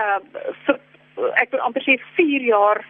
uh 0.00 0.18
vir, 0.66 0.80
ek 1.42 1.52
wil 1.54 1.62
amper 1.66 1.84
sê 1.86 1.98
4 2.16 2.46
jaar 2.48 2.80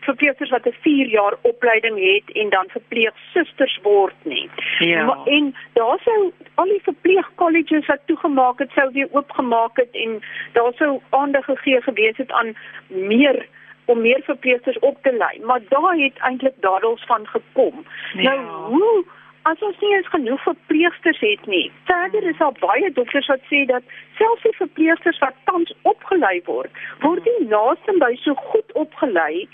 verpleegsters 0.00 0.50
wat 0.50 0.66
'n 0.66 0.76
4 0.80 1.06
jaar 1.06 1.34
opleiding 1.42 1.98
het 1.98 2.36
en 2.36 2.48
dan 2.50 2.64
verpleegsusters 2.68 3.78
word 3.82 4.14
nie. 4.22 4.50
Ja. 4.78 5.04
Maar, 5.04 5.26
en 5.26 5.54
daar 5.72 5.98
sou 6.04 6.32
al 6.54 6.64
die 6.64 6.82
verpleegkolleges 6.82 7.86
wat 7.86 8.00
toegemaak 8.06 8.58
het, 8.58 8.70
sou 8.70 8.92
weer 8.92 9.08
oopgemaak 9.10 9.76
het 9.76 9.92
en 9.92 10.22
daar 10.52 10.72
sou 10.74 11.00
aandag 11.10 11.44
gegee 11.44 11.80
gewees 11.82 12.16
het 12.16 12.30
aan 12.30 12.56
meer 12.86 13.46
om 13.84 14.00
meer 14.00 14.20
verpleegsters 14.22 14.78
op 14.78 15.02
te 15.02 15.12
lei, 15.12 15.40
maar 15.44 15.60
daar 15.68 15.94
het 15.96 16.18
eintlik 16.18 16.54
dadels 16.60 17.04
van 17.06 17.26
gekom. 17.26 17.84
Ja. 18.12 18.34
Nou 18.34 18.40
hoe 18.72 19.04
as 19.42 19.62
ons 19.64 19.78
nie 19.80 19.94
eens 19.96 20.08
genoeg 20.08 20.42
verpleegsters 20.42 21.20
het 21.20 21.46
nie. 21.46 21.70
Verder 21.84 22.22
is 22.22 22.36
daar 22.36 22.56
baie 22.60 22.92
dokters 22.92 23.26
wat 23.26 23.40
sê 23.50 23.64
dat 23.70 23.82
selfs 24.18 24.42
die 24.42 24.56
verpleegsters 24.56 25.18
wat 25.18 25.34
tans 25.44 25.72
opgelei 25.82 26.40
word, 26.44 26.70
word 27.00 27.24
nie 27.24 27.48
naaste 27.48 27.94
by 28.02 28.12
so 28.24 28.34
goed 28.34 28.72
opgelei 28.72 29.48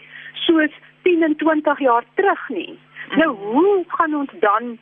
soos 0.46 0.72
10 1.02 1.22
en 1.22 1.36
20 1.36 1.78
jaar 1.78 2.04
terug 2.14 2.48
nie. 2.48 2.78
Nou 3.16 3.30
hoe 3.36 3.84
gaan 3.88 4.14
ons 4.14 4.30
dan 4.40 4.76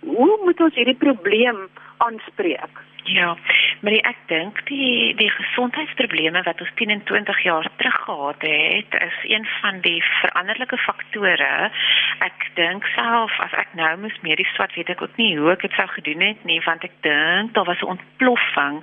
hoe 0.00 0.38
moet 0.44 0.60
ons 0.60 0.74
hierdie 0.74 0.98
probleem 1.00 1.68
aanspreek? 1.96 2.82
Ja, 3.04 3.36
maar 3.80 3.92
ek 3.92 4.16
dink 4.30 4.62
die 4.64 5.12
die 5.18 5.28
gesondheidsprobleme 5.28 6.40
wat 6.42 6.60
ons 6.64 6.70
10 6.80 6.90
en 6.90 7.02
20 7.04 7.42
jaar 7.44 7.68
terug 7.76 7.98
gehad 8.04 8.40
het, 8.40 8.94
is 9.00 9.18
een 9.28 9.44
van 9.60 9.80
die 9.84 10.00
veranderlike 10.20 10.78
faktore. 10.80 11.70
Ek 12.24 12.46
dink 12.56 12.86
self 12.94 13.34
as 13.44 13.52
ek 13.60 13.74
nou 13.76 13.90
moes 14.06 14.16
medies 14.24 14.48
swat, 14.56 14.72
weet 14.72 14.94
ek 14.94 15.04
ook 15.04 15.20
nie 15.20 15.34
hoe 15.36 15.50
ek 15.52 15.66
dit 15.66 15.76
sou 15.76 15.86
gedoen 15.92 16.24
het 16.24 16.46
nie, 16.48 16.62
want 16.64 16.86
ek 16.88 16.96
dink 17.04 17.52
daar 17.52 17.68
was 17.68 17.82
'n 17.84 17.92
ontploffing 17.96 18.80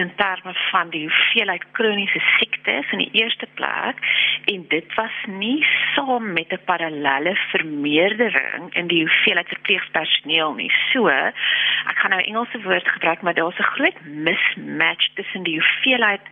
in 0.00 0.14
terme 0.16 0.54
van 0.70 0.88
die 0.96 1.04
hoeveelheid 1.04 1.64
kroniese 1.76 2.22
siektes 2.38 2.88
in 2.96 3.04
die 3.04 3.12
eerste 3.20 3.46
plek 3.60 4.00
en 4.48 4.64
dit 4.68 4.94
was 4.94 5.16
nie 5.26 5.60
saam 5.94 6.32
met 6.32 6.52
'n 6.52 6.64
parallelle 6.64 7.36
vermeerdering 7.52 8.74
in 8.74 8.86
die 8.86 9.04
hoeveelheid 9.04 9.48
verpleegpersoneel 9.48 10.52
nie. 10.54 10.72
So, 10.92 11.08
ek 11.08 11.97
gaan 11.98 12.10
nou 12.10 12.22
Engelse 12.22 12.62
woord 12.62 12.88
gebruik, 12.88 13.20
maar 13.22 13.34
daar's 13.34 13.58
'n 13.58 13.72
groot 13.74 14.00
mismatch 14.04 15.08
tussen 15.14 15.42
die 15.42 15.58
hoeveelheid 15.58 16.24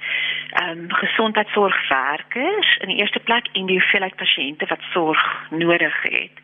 ehm 0.51 0.79
um, 0.79 0.93
gesondheidsorgwerkers 0.93 2.77
in 2.77 2.89
die 2.89 2.97
eerste 2.97 3.21
plek 3.21 3.47
en 3.53 3.67
die 3.67 3.79
hoeveelheid 3.79 4.17
pasiënte 4.17 4.67
wat 4.67 4.83
sorg 4.93 5.47
nodig 5.51 6.03
het. 6.03 6.37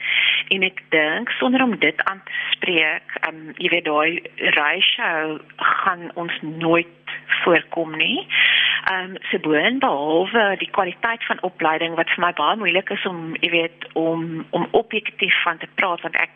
En 0.49 0.63
ek 0.63 0.83
dink 0.89 1.31
sonder 1.31 1.63
om 1.63 1.79
dit 1.79 2.05
aan 2.05 2.23
te 2.25 2.33
spreek, 2.51 3.07
ehm 3.21 3.35
um, 3.35 3.53
jy 3.57 3.69
weet 3.69 3.85
daai 3.85 4.23
ratio 4.37 5.39
gaan 5.57 6.11
ons 6.15 6.39
nooit 6.41 6.87
voorkom 7.43 7.97
nie. 7.97 8.27
Ehm 8.90 9.11
um, 9.11 9.16
se 9.31 9.38
boon 9.38 9.79
behalwe 9.79 10.57
die 10.59 10.71
kwaliteit 10.71 11.25
van 11.25 11.42
opleiding 11.42 11.95
wat 11.95 12.11
vir 12.11 12.25
my 12.25 12.33
baie 12.33 12.57
moeilik 12.57 12.90
is 12.90 13.05
om 13.07 13.37
jy 13.40 13.51
weet 13.51 13.87
om 13.92 14.47
om 14.51 14.66
objektief 14.71 15.42
van 15.42 15.59
te 15.59 15.68
praat 15.75 16.01
want 16.01 16.16
ek 16.16 16.31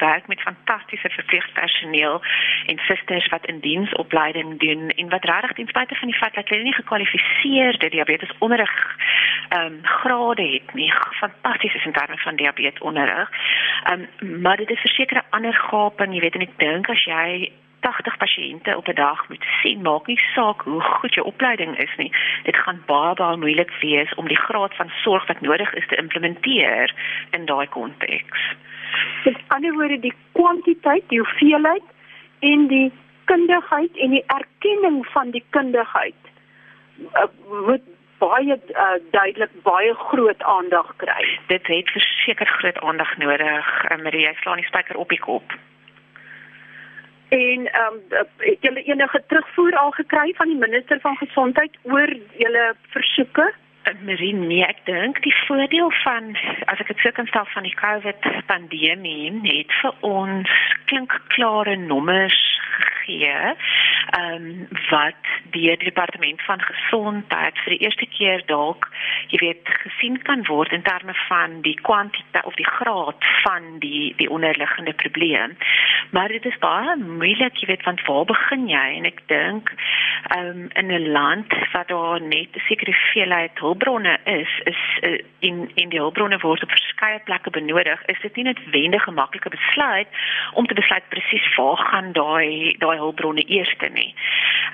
werk 0.00 0.26
met 0.26 0.40
fantastiese 0.40 1.08
verpleegpersoneel 1.08 2.20
en 2.66 2.78
susters 2.88 3.28
wat 3.28 3.46
in 3.46 3.60
diensopleiding 3.60 4.58
doen 4.60 4.90
en 4.90 5.08
wat 5.08 5.24
regtig 5.24 5.52
ten 5.52 5.72
spyte 5.72 5.94
van 5.94 6.08
die 6.12 6.18
feit 6.20 6.34
dat 6.34 6.48
hulle 6.48 6.62
nie 6.62 6.80
gekwalifiseerde 6.80 7.88
diabetes 7.88 8.38
onderrig 8.38 8.76
ehm 9.48 9.66
um, 9.66 9.78
grade 9.82 10.42
het 10.52 10.74
nie 10.74 10.92
fantasties 11.10 11.74
is 11.74 11.84
in 11.84 11.92
terme 11.92 12.18
van 12.18 12.36
diabetes 12.36 12.80
onderrig. 12.80 13.30
Ehm 13.84 14.06
um, 14.20 14.40
maar 14.40 14.56
dit 14.56 14.70
is 14.70 14.80
verseker 14.80 15.16
'n 15.16 15.30
ander 15.30 15.54
gaping, 15.54 16.14
jy 16.14 16.20
weet 16.20 16.34
en 16.34 16.48
ek 16.48 16.58
dink 16.58 16.88
as 16.88 17.04
jy 17.04 17.52
80 17.86 18.16
pasiënte 18.16 18.76
op 18.76 18.88
'n 18.88 18.94
dag 18.94 19.28
moet 19.28 19.46
sien, 19.62 19.82
maak 19.82 20.06
nie 20.06 20.20
saak 20.34 20.62
hoe 20.62 20.80
goed 20.80 21.14
jou 21.14 21.26
opleiding 21.26 21.78
is 21.78 21.94
nie. 21.96 22.12
Dit 22.42 22.56
gaan 22.56 22.82
baie 22.86 23.14
baie 23.14 23.36
moeilik 23.36 23.72
wees 23.80 24.14
om 24.14 24.28
die 24.28 24.42
graad 24.46 24.74
van 24.74 24.90
sorg 25.02 25.26
wat 25.26 25.40
nodig 25.40 25.74
is 25.74 25.86
te 25.86 25.96
implementeer 25.96 26.94
in 27.30 27.44
daai 27.44 27.66
konteks. 27.66 28.40
Met 29.24 29.36
ander 29.46 29.72
woorde, 29.72 29.98
die 29.98 30.14
kwantiteit, 30.32 31.04
die 31.08 31.18
hoeveelheid 31.18 31.86
en 32.38 32.66
die 32.66 32.92
kundigheid 33.24 33.96
en 33.96 34.10
die 34.10 34.24
erkenning 34.26 35.06
van 35.06 35.30
die 35.30 35.44
kundigheid 35.50 36.20
uh, 37.14 37.26
moet 37.66 37.82
baie 38.18 38.58
uh, 38.72 38.98
duidelik 39.10 39.62
baie 39.62 39.94
groot 39.94 40.42
aandag 40.42 40.92
kry. 40.96 41.38
Dit 41.46 41.66
het 41.66 41.90
verseker 41.90 42.46
groot 42.46 42.78
aandag 42.78 43.16
nodig. 43.16 43.90
Uh, 43.90 44.02
Marie, 44.02 44.26
jy 44.26 44.34
slaan 44.40 44.62
die 44.62 44.70
spyker 44.70 44.96
op 44.96 45.08
die 45.08 45.20
kop. 45.20 45.52
En 47.28 47.72
ehm 47.72 47.92
um, 47.92 48.24
het 48.36 48.60
julle 48.60 48.82
enige 48.82 49.22
terugvoer 49.26 49.76
al 49.76 49.90
gekry 49.90 50.34
van 50.36 50.46
die 50.46 50.58
minister 50.58 51.00
van 51.00 51.16
gesondheid 51.16 51.78
oor 51.82 52.16
julle 52.36 52.74
versoeke? 52.88 53.52
Marie, 53.94 54.32
nee, 54.34 54.64
ek 54.66 54.80
dink 54.88 55.20
die 55.22 55.34
voordeel 55.46 55.92
van 56.02 56.32
as 56.66 56.80
ek 56.82 56.90
dit 56.90 57.02
sou 57.04 57.12
kan 57.14 57.28
stel 57.30 57.46
van 57.52 57.66
die 57.66 57.76
COVID 57.78 58.26
pandemie 58.50 59.30
het 59.46 59.74
vir 59.80 59.94
ons 60.08 60.54
klinkklare 60.90 61.76
nommers 61.86 62.40
gegee. 63.06 63.54
Ehm 64.16 64.34
um, 64.34 64.68
wat 64.90 65.22
die 65.50 65.76
departement 65.76 66.42
van 66.42 66.60
gesondheid 66.60 67.58
vir 67.64 67.74
die 67.74 67.82
eerste 67.86 68.06
keer 68.06 68.42
dalk, 68.46 68.88
jy 69.30 69.38
weet, 69.42 69.70
gesien 69.82 70.18
kan 70.22 70.44
word 70.46 70.72
in 70.72 70.82
terme 70.82 71.14
van 71.28 71.60
die 71.62 71.74
kwantiteit 71.88 72.44
of 72.44 72.54
die 72.54 72.68
graad 72.68 73.26
van 73.42 73.78
die 73.78 74.14
die 74.16 74.30
onderliggende 74.30 74.94
probleem. 74.94 75.56
Maar 76.10 76.28
dit 76.28 76.44
is 76.44 76.58
baie 76.58 76.96
moeilik, 76.96 77.56
jy 77.60 77.66
weet, 77.66 77.84
want 77.84 78.02
waar 78.06 78.24
begin 78.24 78.68
jy? 78.68 78.86
En 78.98 79.10
ek 79.10 79.22
dink 79.26 79.72
ehm 80.36 80.46
um, 80.46 80.68
in 80.74 80.92
'n 80.92 81.10
land 81.12 81.54
wat 81.72 81.88
daar 81.88 82.20
net 82.20 82.50
'n 82.54 82.66
sekere 82.68 82.92
hoeveelheid 82.92 83.58
hulpbronne 83.76 84.18
is, 84.24 84.48
is 84.64 84.76
uh, 85.02 85.18
in 85.38 85.70
in 85.74 85.88
die 85.88 85.98
hulpbronne 85.98 86.38
word 86.38 86.62
op 86.62 86.70
verskeie 86.70 87.20
plekke 87.24 87.50
benodig, 87.50 88.04
is 88.06 88.20
dit 88.22 88.36
nie 88.36 88.44
noodwendig 88.44 89.06
'n 89.06 89.14
maklike 89.14 89.48
besluit 89.48 90.08
om 90.52 90.66
te 90.66 90.74
besluit 90.74 91.08
presies 91.08 91.54
waar 91.56 91.76
gaan 91.76 92.12
daai 92.12 92.76
daai 92.78 92.96
hulpbronne 92.96 93.44
eerste 93.44 93.88
nie. 93.88 94.14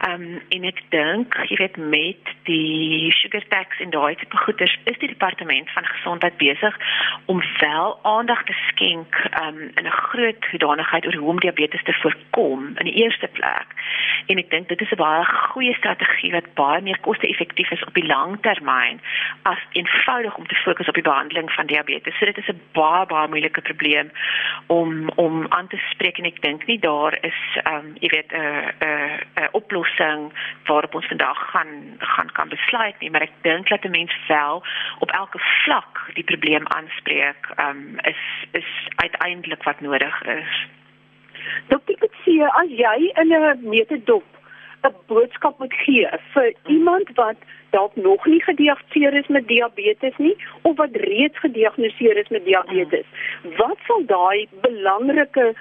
Ehm 0.01 0.23
um, 0.23 0.41
en 0.49 0.65
ek 0.65 0.81
dink, 0.89 1.35
jy 1.49 1.57
weet 1.57 1.77
met 1.77 2.31
die 2.49 3.13
sugar 3.13 3.45
tax 3.49 3.79
en 3.81 3.91
daai 3.91 4.15
tipe 4.17 4.37
goeders 4.37 4.79
is 4.85 4.99
die 4.99 5.09
departement 5.09 5.71
van 5.71 5.87
gesondheid 5.87 6.37
besig 6.37 6.77
om 7.25 7.43
wel 7.61 7.99
aandag 8.03 8.45
te 8.45 8.57
skenk 8.69 9.15
ehm 9.31 9.47
um, 9.47 9.71
in 9.75 9.87
'n 9.87 9.99
groot 10.09 10.47
hoedanigheid 10.51 11.07
oor 11.07 11.15
hoe 11.15 11.29
om 11.29 11.41
diabetes 11.41 11.83
te 11.83 11.93
voorkom 11.93 12.73
in 12.79 12.85
die 12.85 12.99
eerste 13.05 13.29
plek. 13.29 13.69
En 14.27 14.39
ek 14.39 14.51
dink 14.51 14.69
dit 14.69 14.81
is 14.81 14.91
'n 14.91 14.97
baie 14.97 15.25
goeie 15.25 15.75
strategie 15.75 16.33
wat 16.33 16.55
baie 16.55 16.83
meer 16.83 16.99
koste-effektief 17.01 17.71
is 17.71 17.85
op 17.85 17.95
die 17.95 18.07
lang 18.07 18.41
termyn 18.41 19.01
as 19.43 19.63
eenvoudig 19.73 20.37
om 20.37 20.47
te 20.47 20.55
fokus 20.65 20.89
op 20.89 20.95
die 20.95 21.11
behandeling 21.11 21.53
van 21.53 21.67
diabetes. 21.67 22.19
So 22.19 22.25
dit 22.25 22.39
is 22.39 22.49
'n 22.49 22.61
baie 22.73 23.07
baie 23.07 23.29
moeilike 23.29 23.61
probleem 23.61 24.11
om 24.67 25.09
om 25.09 25.47
aan 25.49 25.69
te 25.69 25.81
spreek 25.91 26.19
en 26.19 26.25
ek 26.25 26.43
dink 26.43 26.67
nie 26.67 26.79
daar 26.79 27.19
is 27.21 27.41
ehm 27.63 27.75
um, 27.75 27.97
jy 28.01 28.09
weet 28.09 28.33
'n 28.33 28.37
uh, 28.37 28.67
'n 28.81 28.85
uh, 28.85 29.19
uh, 29.43 29.49
oplossing 29.53 29.82
waarop 30.65 30.95
ons 30.95 31.07
vandag 31.07 31.39
gaan 31.51 31.97
gaan 31.99 32.31
kan 32.33 32.49
besluit 32.49 32.99
nie, 32.99 33.11
maar 33.11 33.23
ek 33.23 33.33
dink 33.43 33.69
dat 33.69 33.85
'n 33.85 33.91
mens 33.91 34.15
wel 34.29 34.63
op 34.99 35.11
elke 35.11 35.39
vlak 35.65 36.11
die 36.15 36.25
probleem 36.25 36.67
aanspreek, 36.67 37.51
ehm 37.57 37.69
um, 37.69 37.99
is 38.03 38.23
is 38.53 38.71
uiteindelik 38.97 39.63
wat 39.63 39.81
nodig 39.81 40.23
is. 40.23 40.67
Dokter 41.69 41.97
Kutsie, 41.99 42.45
as 42.45 42.69
jy 42.69 43.13
in 43.15 43.33
'n 43.33 43.69
metodop 43.69 44.25
'n 44.83 44.95
boodskap 45.07 45.59
moet 45.59 45.75
gee 45.75 46.09
vir 46.35 46.55
iemand 46.67 47.11
wat 47.15 47.37
dalk 47.71 47.97
nog 47.97 48.27
nie 48.27 48.43
gediagnoseer 48.43 49.15
is 49.15 49.27
met 49.27 49.49
diabetes 49.49 50.17
nie 50.17 50.37
of 50.63 50.77
wat 50.77 50.97
reeds 50.97 51.39
gediagnoseer 51.39 52.17
is 52.17 52.29
met 52.29 52.45
diabetes, 52.45 53.07
wat 53.57 53.79
sal 53.87 54.03
daai 54.07 54.49
belangrike 54.61 55.55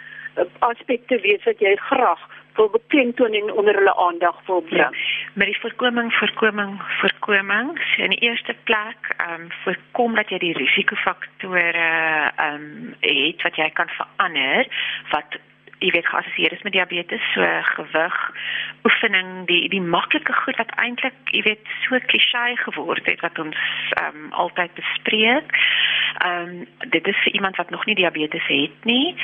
aspekte 0.60 1.19
wees 1.19 1.43
wat 1.43 1.60
jy 1.60 1.75
graag 1.75 2.21
wil 2.56 2.70
beklemtoon 2.70 3.34
en 3.34 3.54
onder 3.54 3.76
hulle 3.76 3.96
aandag 3.96 4.46
wil 4.46 4.62
bring. 4.62 4.80
Ja. 4.80 5.30
met 5.34 5.48
die 5.48 5.60
voorkoming 5.60 6.14
voorkoming 6.14 6.82
voorkoming 7.00 7.82
so 7.84 8.04
in 8.04 8.10
die 8.10 8.20
eerste 8.20 8.56
plek 8.64 9.14
ehm 9.18 9.42
um, 9.42 9.48
voorkom 9.64 10.16
dat 10.16 10.30
jy 10.30 10.38
die 10.38 10.58
risikofaktore 10.58 11.88
ehm 12.36 12.54
um, 12.56 12.96
het 13.00 13.42
wat 13.42 13.56
jy 13.56 13.70
kan 13.70 13.90
verander 13.90 14.68
wat 15.12 15.40
jy 15.82 15.91
weet 15.96 16.08
geassosieer 16.08 16.54
is 16.54 16.62
met 16.62 16.76
diabetes 16.76 17.24
so 17.34 17.46
gewig 17.76 18.17
oefening 18.86 19.30
die 19.50 19.70
die 19.70 19.82
maklike 19.82 20.34
goed 20.44 20.58
wat 20.62 20.74
eintlik 20.84 21.34
jy 21.34 21.41
weet 21.48 21.72
so 21.86 21.98
klisjé 22.12 22.54
geword 22.63 23.06
het 23.10 23.22
wat 23.26 23.39
ons 23.41 23.58
ehm 23.98 24.20
um, 24.26 24.28
altyd 24.44 24.74
bespreek. 24.78 25.56
Ehm 26.26 26.54
um, 26.62 26.89
dit 26.94 27.08
is 27.08 27.17
vir 27.24 27.34
iemand 27.34 27.58
wat 27.58 27.70
nog 27.70 27.86
nie 27.86 27.96
diabetes 27.96 28.48
het 28.48 28.86
nie. 28.86 29.15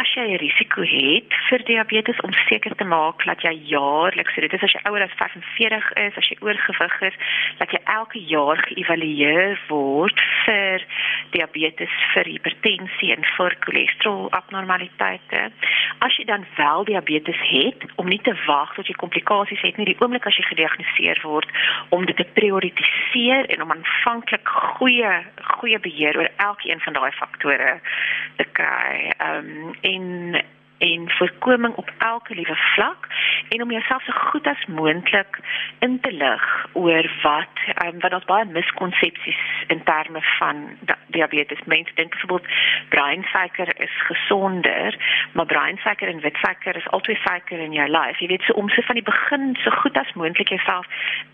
As 0.00 0.14
jy 0.14 0.26
'n 0.30 0.42
risiko 0.42 0.82
het 0.82 1.34
vir 1.48 1.64
diabetes 1.64 2.20
om 2.20 2.32
seker 2.48 2.74
te 2.76 2.84
maak 2.84 3.24
dat 3.24 3.42
jy 3.42 3.54
jaarliks, 3.74 4.34
so 4.34 4.40
dit 4.40 4.52
is 4.52 4.62
as 4.62 4.72
jy 4.72 4.80
ouer 4.84 5.02
as 5.02 5.18
45 5.18 5.92
is, 5.92 6.16
as 6.16 6.28
jy 6.28 6.36
oorgewig 6.40 7.00
is, 7.00 7.16
dat 7.58 7.70
jy 7.70 7.80
elke 7.84 8.18
jaar 8.18 8.58
geëvalueer 8.68 9.58
word 9.68 10.20
vir 10.44 10.86
diabetes, 11.34 11.92
vir 12.14 12.30
hipertensie 12.30 13.12
en 13.14 13.26
vir 13.36 13.56
cholesterol 13.66 14.30
abnormaliteite 14.38 15.48
as 16.04 16.16
jy 16.18 16.24
dan 16.28 16.46
wel 16.56 16.84
diabetes 16.84 17.40
het 17.48 17.84
om 17.96 18.08
nie 18.08 18.20
te 18.22 18.34
wag 18.46 18.74
tot 18.76 18.88
jy 18.88 18.96
komplikasies 19.00 19.62
het 19.64 19.78
nie 19.78 19.88
die 19.90 19.98
oomblik 20.00 20.26
as 20.28 20.38
jy 20.38 20.46
gediagnoseer 20.50 21.20
word 21.24 21.48
om 21.96 22.06
dit 22.08 22.16
te 22.16 22.26
prioritiseer 22.38 23.48
en 23.54 23.64
om 23.64 23.74
aanvanklik 23.74 24.54
goeie 24.78 25.14
goeie 25.58 25.80
beheer 25.86 26.18
oor 26.18 26.30
elkeen 26.48 26.82
van 26.84 26.98
daai 26.98 27.12
faktore 27.20 27.78
te 28.40 28.46
kry. 28.58 29.12
Ehm 29.18 29.50
um, 29.54 29.72
en 29.82 30.42
en 30.84 31.10
voorkoming 31.18 31.74
op 31.74 31.90
elke 31.98 32.34
liewe 32.34 32.56
vlak 32.74 33.08
en 33.48 33.62
om 33.62 33.70
jouself 33.70 34.02
so 34.02 34.12
goed 34.12 34.46
as 34.46 34.66
moontlik 34.66 35.38
in 35.78 36.00
te 36.00 36.12
lig 36.12 36.44
oor 36.72 37.10
wat 37.22 37.56
um, 37.84 38.00
wat 38.00 38.12
ons 38.12 38.28
baie 38.30 38.44
miskonsepsies 38.44 39.40
in 39.66 39.82
terme 39.84 40.20
van 40.38 40.64
diabetes. 41.06 41.64
Mense 41.64 41.94
dink 41.94 42.10
byvoorbeeld 42.10 42.48
breinsuiker 42.88 43.80
is 43.80 43.94
gesonder 44.10 44.98
maar 45.32 45.46
breinsuiker 45.46 46.08
en 46.08 46.20
witsuiker 46.20 46.76
is 46.76 46.88
altyd 46.88 47.18
suiker 47.24 47.58
in 47.58 47.72
jou 47.72 47.88
lewe 47.88 48.18
jy 48.18 48.28
weet 48.34 48.46
so 48.46 48.58
om 48.60 48.68
se 48.68 48.82
van 48.82 48.98
die 49.00 49.06
begin 49.06 49.54
so 49.62 49.70
goed 49.82 49.96
as 49.96 50.12
moontlik 50.20 50.48
jouself 50.48 50.86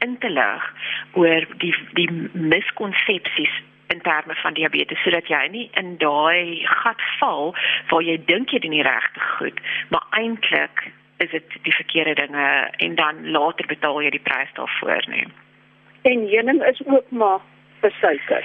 in 0.07 0.19
te 0.19 0.31
lig 0.31 0.71
oor 1.13 1.47
die 1.65 1.75
die 1.99 2.11
miskonsepsies 2.33 3.59
in 3.91 4.01
terme 4.01 4.35
van 4.35 4.55
diabetes 4.55 5.03
sodat 5.03 5.29
jy 5.29 5.43
nie 5.51 5.67
in 5.81 5.97
daai 5.99 6.63
gat 6.83 7.03
val 7.19 7.55
waar 7.91 8.03
jy 8.07 8.17
dink 8.31 8.55
jy 8.55 8.63
doen 8.63 8.77
die 8.79 8.87
regte 8.87 9.21
goed, 9.37 9.61
maar 9.89 10.07
eintlik 10.19 10.87
is 11.21 11.31
dit 11.31 11.57
die 11.67 11.75
verkeerde 11.75 12.15
dinge 12.15 12.49
en 12.87 12.95
dan 12.95 13.31
later 13.31 13.67
betaal 13.67 14.03
jy 14.03 14.11
die 14.15 14.27
prys 14.29 14.53
daarvoor 14.57 15.05
nie. 15.13 15.27
En 16.09 16.29
heuning 16.33 16.63
is 16.65 16.81
ook 16.87 17.11
maar 17.11 17.41
besuiker. 17.81 18.45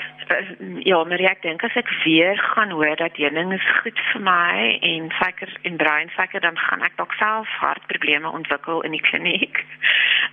Ja, 0.83 1.03
maar 1.03 1.19
ek 1.19 1.41
dink 1.41 1.63
as 1.63 1.75
ek 1.77 1.89
weer 2.03 2.37
gaan 2.53 2.71
hoor 2.73 2.95
dat 2.95 3.17
heuning 3.19 3.53
is 3.53 3.67
goed 3.81 3.99
vir 4.11 4.21
my 4.25 4.77
en 4.81 5.11
suiker 5.19 5.51
en 5.61 5.77
breinsuiker 5.77 6.41
dan 6.41 6.57
gaan 6.57 6.81
ek 6.81 6.95
dalk 6.97 7.13
self 7.19 7.49
hartprobleme 7.61 8.31
ontwikkel 8.31 8.81
in 8.87 8.95
die 8.97 9.03
kliniek. 9.05 9.61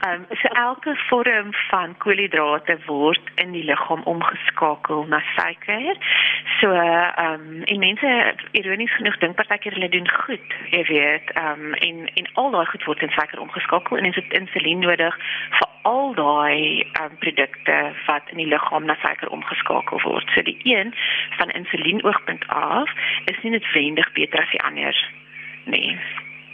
Ehm 0.06 0.24
um, 0.30 0.38
so 0.40 0.48
elke 0.58 0.94
vorm 1.08 1.52
van 1.70 1.96
koolhidrate 1.98 2.78
word 2.86 3.28
in 3.34 3.52
die 3.52 3.64
liggaam 3.64 4.02
omgeskakel 4.10 5.04
na 5.12 5.20
suiker. 5.34 6.00
So 6.60 6.72
ehm 6.72 7.44
um, 7.50 7.62
en 7.62 7.78
mense 7.78 8.14
ironies 8.52 8.96
genoeg 8.96 9.18
dink 9.18 9.36
partykeer 9.36 9.76
hulle 9.78 9.92
doen 9.92 10.08
goed, 10.24 10.56
jy 10.70 10.82
weet, 10.88 11.34
ehm 11.36 11.68
um, 11.68 11.74
en 11.74 12.08
en 12.14 12.32
al 12.34 12.50
daai 12.56 12.66
goed 12.72 12.88
word 12.88 13.02
in 13.02 13.14
suiker 13.18 13.44
omgeskakel 13.44 14.00
en 14.00 14.10
is 14.10 14.18
dit 14.18 14.40
insulien 14.40 14.82
nodig 14.88 15.20
vir 15.58 15.71
al 15.82 16.14
daai 16.14 16.86
um, 17.00 17.16
produkte 17.18 17.92
wat 18.06 18.30
in 18.30 18.36
die 18.42 18.46
liggaam 18.46 18.84
na 18.84 18.96
suiker 19.02 19.28
omgeskakel 19.28 20.00
word. 20.02 20.30
So 20.34 20.42
die 20.42 20.58
een 20.62 20.94
van 21.38 21.50
insulienoogpunt 21.50 22.46
af 22.48 22.90
is 23.24 23.38
nie 23.42 23.54
noodwendig 23.56 24.12
beter 24.12 24.40
as 24.40 24.50
die 24.50 24.62
ander 24.62 24.96
nie. 25.64 25.96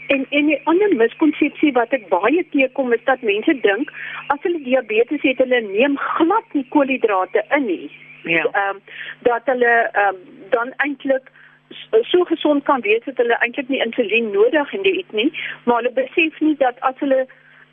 En 0.09 0.27
en 0.31 0.47
'n 0.47 0.61
ander 0.65 0.97
miskonsepsie 0.97 1.73
wat 1.73 1.93
ek 1.93 2.09
baie 2.09 2.45
teekom 2.51 2.93
is 2.93 3.05
dat 3.05 3.23
mense 3.23 3.61
dink 3.61 3.93
as 4.27 4.39
hulle 4.43 4.63
diabetes 4.63 5.23
het, 5.23 5.39
hulle 5.39 5.61
neem 5.61 5.99
glad 5.99 6.47
nie 6.53 6.67
koolhidrate 6.69 7.45
in 7.57 7.67
nie. 7.67 7.91
Ja. 8.23 8.45
Ehm 8.45 8.77
um, 8.77 8.81
dat 9.19 9.43
hulle 9.45 9.91
ehm 9.93 10.09
um, 10.09 10.17
dan 10.51 10.73
eintlik 10.77 11.31
so 12.03 12.25
gesond 12.25 12.65
kan 12.65 12.81
wees 12.81 13.05
dat 13.05 13.17
hulle 13.17 13.37
eintlik 13.39 13.69
nie 13.69 13.85
insulien 13.85 14.31
nodig 14.31 14.71
het 14.71 15.13
nie, 15.13 15.33
maar 15.65 15.77
hulle 15.77 15.93
besef 15.93 16.41
nie 16.41 16.57
dat 16.57 16.81
as 16.81 16.99
hulle 16.99 17.27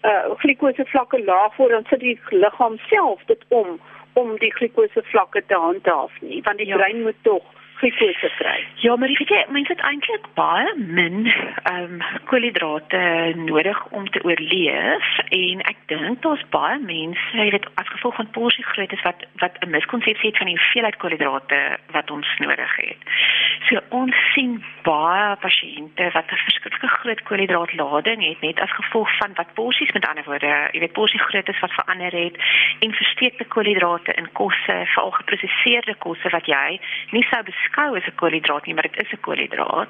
uh 0.05 0.37
glikose 0.41 0.85
vlakke 0.93 1.19
laag 1.25 1.57
word 1.57 1.71
dan 1.71 1.85
sit 1.89 1.99
die 1.99 2.19
liggaam 2.29 2.77
self 2.89 3.21
dit 3.31 3.45
om 3.59 3.79
om 4.13 4.37
die 4.43 4.53
glikose 4.57 5.03
vlakke 5.11 5.41
te 5.51 5.59
handhaaf 5.67 6.11
nie 6.21 6.41
want 6.47 6.57
die 6.61 6.67
ja. 6.67 6.77
brein 6.77 7.01
moet 7.07 7.21
tog 7.27 7.43
glikose 7.79 8.29
kry. 8.37 8.57
Ja, 8.83 8.95
maar 8.95 9.11
ek 9.11 9.27
sê 9.27 9.41
mense 9.53 9.73
het 9.73 9.83
eintlik 9.87 10.27
baie 10.37 10.71
min 10.77 11.27
ehm 11.27 11.99
um, 11.99 12.03
koolhidrate 12.29 13.01
nodig 13.35 13.79
om 13.97 14.07
te 14.09 14.21
oorleef 14.23 15.07
en 15.29 15.63
ek 15.71 15.77
dink 15.91 16.21
daar's 16.23 16.43
baie 16.55 16.79
mense, 16.79 17.31
jy 17.37 17.49
weet, 17.55 17.67
as 17.81 17.91
gevolg 17.93 18.15
van 18.21 18.31
porsiegrootte 18.37 18.99
wat 19.03 19.25
wat 19.43 19.59
'n 19.61 19.73
miskonsepsie 19.75 20.29
het 20.29 20.37
van 20.37 20.51
die 20.51 20.57
hoeveelheid 20.57 20.97
koolhidrate 21.01 21.61
wat 21.91 22.11
ons 22.11 22.29
nodig 22.39 22.75
het. 22.75 23.01
So 23.67 23.81
ons 23.89 24.15
sien 24.33 24.63
baie 24.83 25.35
pasiënte 25.45 26.11
wat 26.13 26.31
'n 26.31 26.43
verskriklike 26.47 26.87
groot 26.87 27.21
koolhidraatlading 27.23 28.23
het 28.29 28.41
net 28.41 28.59
as 28.59 28.71
gevolg 28.71 29.09
van 29.17 29.31
wat 29.35 29.53
porsies 29.53 29.91
met 29.91 30.07
ander 30.07 30.23
woorde, 30.23 30.69
jy 30.71 30.79
weet 30.79 30.93
porsiegrootte 30.93 31.53
wat 31.61 31.77
verander 31.79 32.11
het 32.11 32.35
en 32.79 32.93
versteekte 32.93 33.45
koolhidrate 33.45 34.13
in 34.13 34.31
kosse, 34.31 34.75
veral 34.93 35.11
geprosesseerde 35.11 35.95
kosse 35.95 36.29
wat 36.29 36.45
jy 36.45 36.79
nie 37.11 37.25
sou 37.29 37.43
beskou 37.65 37.95
as 37.95 38.07
'n 38.07 38.15
koolhidraat 38.15 38.65
nie, 38.65 38.73
maar 38.73 38.87
dit 38.89 39.01
is 39.03 39.11
'n 39.11 39.19
koolhidraat. 39.21 39.89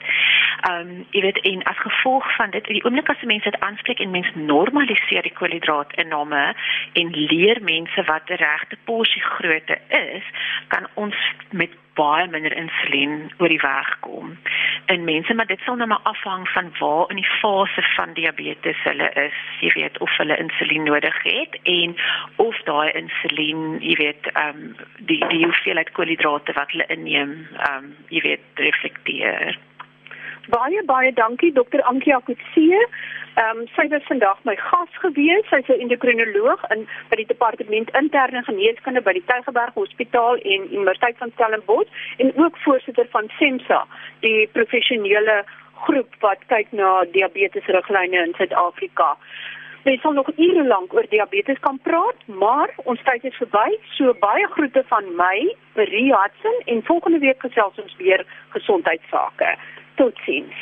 Ehm 0.70 0.80
um, 0.80 1.06
jy 1.12 1.22
weet 1.22 1.40
en 1.40 1.64
as 1.64 1.78
gevolg 1.78 2.36
van 2.36 2.50
dit, 2.50 2.66
die 2.66 2.84
oomblik 2.84 3.10
as 3.10 3.22
mense 3.22 3.50
dit 3.50 3.60
aanspreek 3.60 4.00
en 4.00 4.12
mense 4.12 4.38
normaliseer 4.38 5.22
die 5.22 5.34
koolhidraatinname 5.40 6.56
en 6.94 7.08
leer 7.10 7.58
mense 7.62 8.04
wat 8.04 8.30
'n 8.30 8.34
regte 8.48 8.78
porsie 8.84 9.22
grootte 9.22 9.78
is, 9.90 10.24
kan 10.68 10.88
ons 10.94 11.16
met 11.52 11.72
baie 11.96 12.28
minder 12.28 12.54
insulien 12.56 13.32
oor 13.38 13.52
die 13.52 13.62
weg 13.62 13.92
kom. 14.00 14.38
En 14.92 15.04
mense, 15.04 15.34
maar 15.34 15.50
dit 15.50 15.62
sal 15.66 15.76
nou 15.80 15.88
maar 15.88 16.04
afhang 16.12 16.48
van 16.50 16.72
waar 16.80 17.10
in 17.10 17.22
die 17.22 17.32
fase 17.42 17.84
van 17.96 18.14
diabetes 18.14 18.82
hulle 18.84 19.10
is, 19.26 19.38
jy 19.60 19.72
weet 19.76 20.00
of 20.04 20.18
hulle 20.18 20.38
insulien 20.38 20.84
nodig 20.84 21.22
het 21.24 21.60
en 21.64 21.96
of 22.36 22.60
daai 22.70 22.92
insulien, 22.92 23.80
jy 23.82 23.96
weet, 24.02 24.32
ehm 24.34 24.66
um, 24.66 24.76
die 25.12 25.22
die 25.32 25.44
hoeveelheid 25.44 25.92
koolhidrate 25.98 26.54
wat 26.60 26.72
hulle 26.72 26.90
inneem, 26.98 27.38
ehm 27.58 27.86
um, 27.86 27.96
jy 28.10 28.22
weet, 28.30 28.46
reflekteer. 28.68 29.58
Baie 30.48 30.84
baie 30.86 31.12
dankie 31.14 31.52
Dr. 31.54 31.82
Ankie 31.90 32.14
Akutse. 32.14 32.82
Ehm 33.36 33.60
um, 33.60 33.68
sy 33.76 33.88
was 33.90 34.04
vandag 34.08 34.38
my 34.46 34.56
gas 34.56 34.92
gewees. 35.04 35.48
Sy's 35.50 35.68
'n 35.70 35.82
endokrinoloog 35.86 36.62
in 36.76 36.88
by 37.10 37.16
die 37.16 37.26
departement 37.26 37.90
interne 38.02 38.44
geneeskunde 38.44 39.02
by 39.02 39.14
die 39.14 39.26
Tygerberg 39.26 39.74
Hospitaal 39.74 40.38
en 40.38 40.70
Universiteit 40.72 41.18
van 41.18 41.32
Stellenbosch 41.34 41.90
en 42.18 42.32
ook 42.38 42.58
voorsitter 42.58 43.08
van 43.10 43.30
SEMSA, 43.40 43.86
die 44.20 44.48
professionele 44.54 45.44
groep 45.86 46.16
wat 46.20 46.46
kyk 46.48 46.72
na 46.72 47.06
diabetes 47.12 47.66
riglyne 47.66 48.24
in 48.26 48.34
Suid-Afrika. 48.38 49.18
Ons 49.86 50.02
sal 50.02 50.14
nog 50.14 50.30
ure 50.38 50.64
lank 50.66 50.94
oor 50.94 51.06
diabetes 51.10 51.60
kan 51.60 51.80
praat, 51.84 52.18
maar 52.26 52.70
ons 52.84 53.02
tyd 53.04 53.24
is 53.24 53.38
verby. 53.38 53.78
So 53.98 54.14
baie 54.14 54.48
groete 54.48 54.84
van 54.88 55.16
my, 55.16 55.56
Marie 55.76 56.14
Hudson 56.14 56.62
en 56.66 56.84
volgende 56.84 57.20
week 57.20 57.42
gesels 57.42 57.78
ons 57.78 57.96
weer 57.98 58.26
gesondheidsake. 58.50 59.58
Tutsins. 59.98 60.54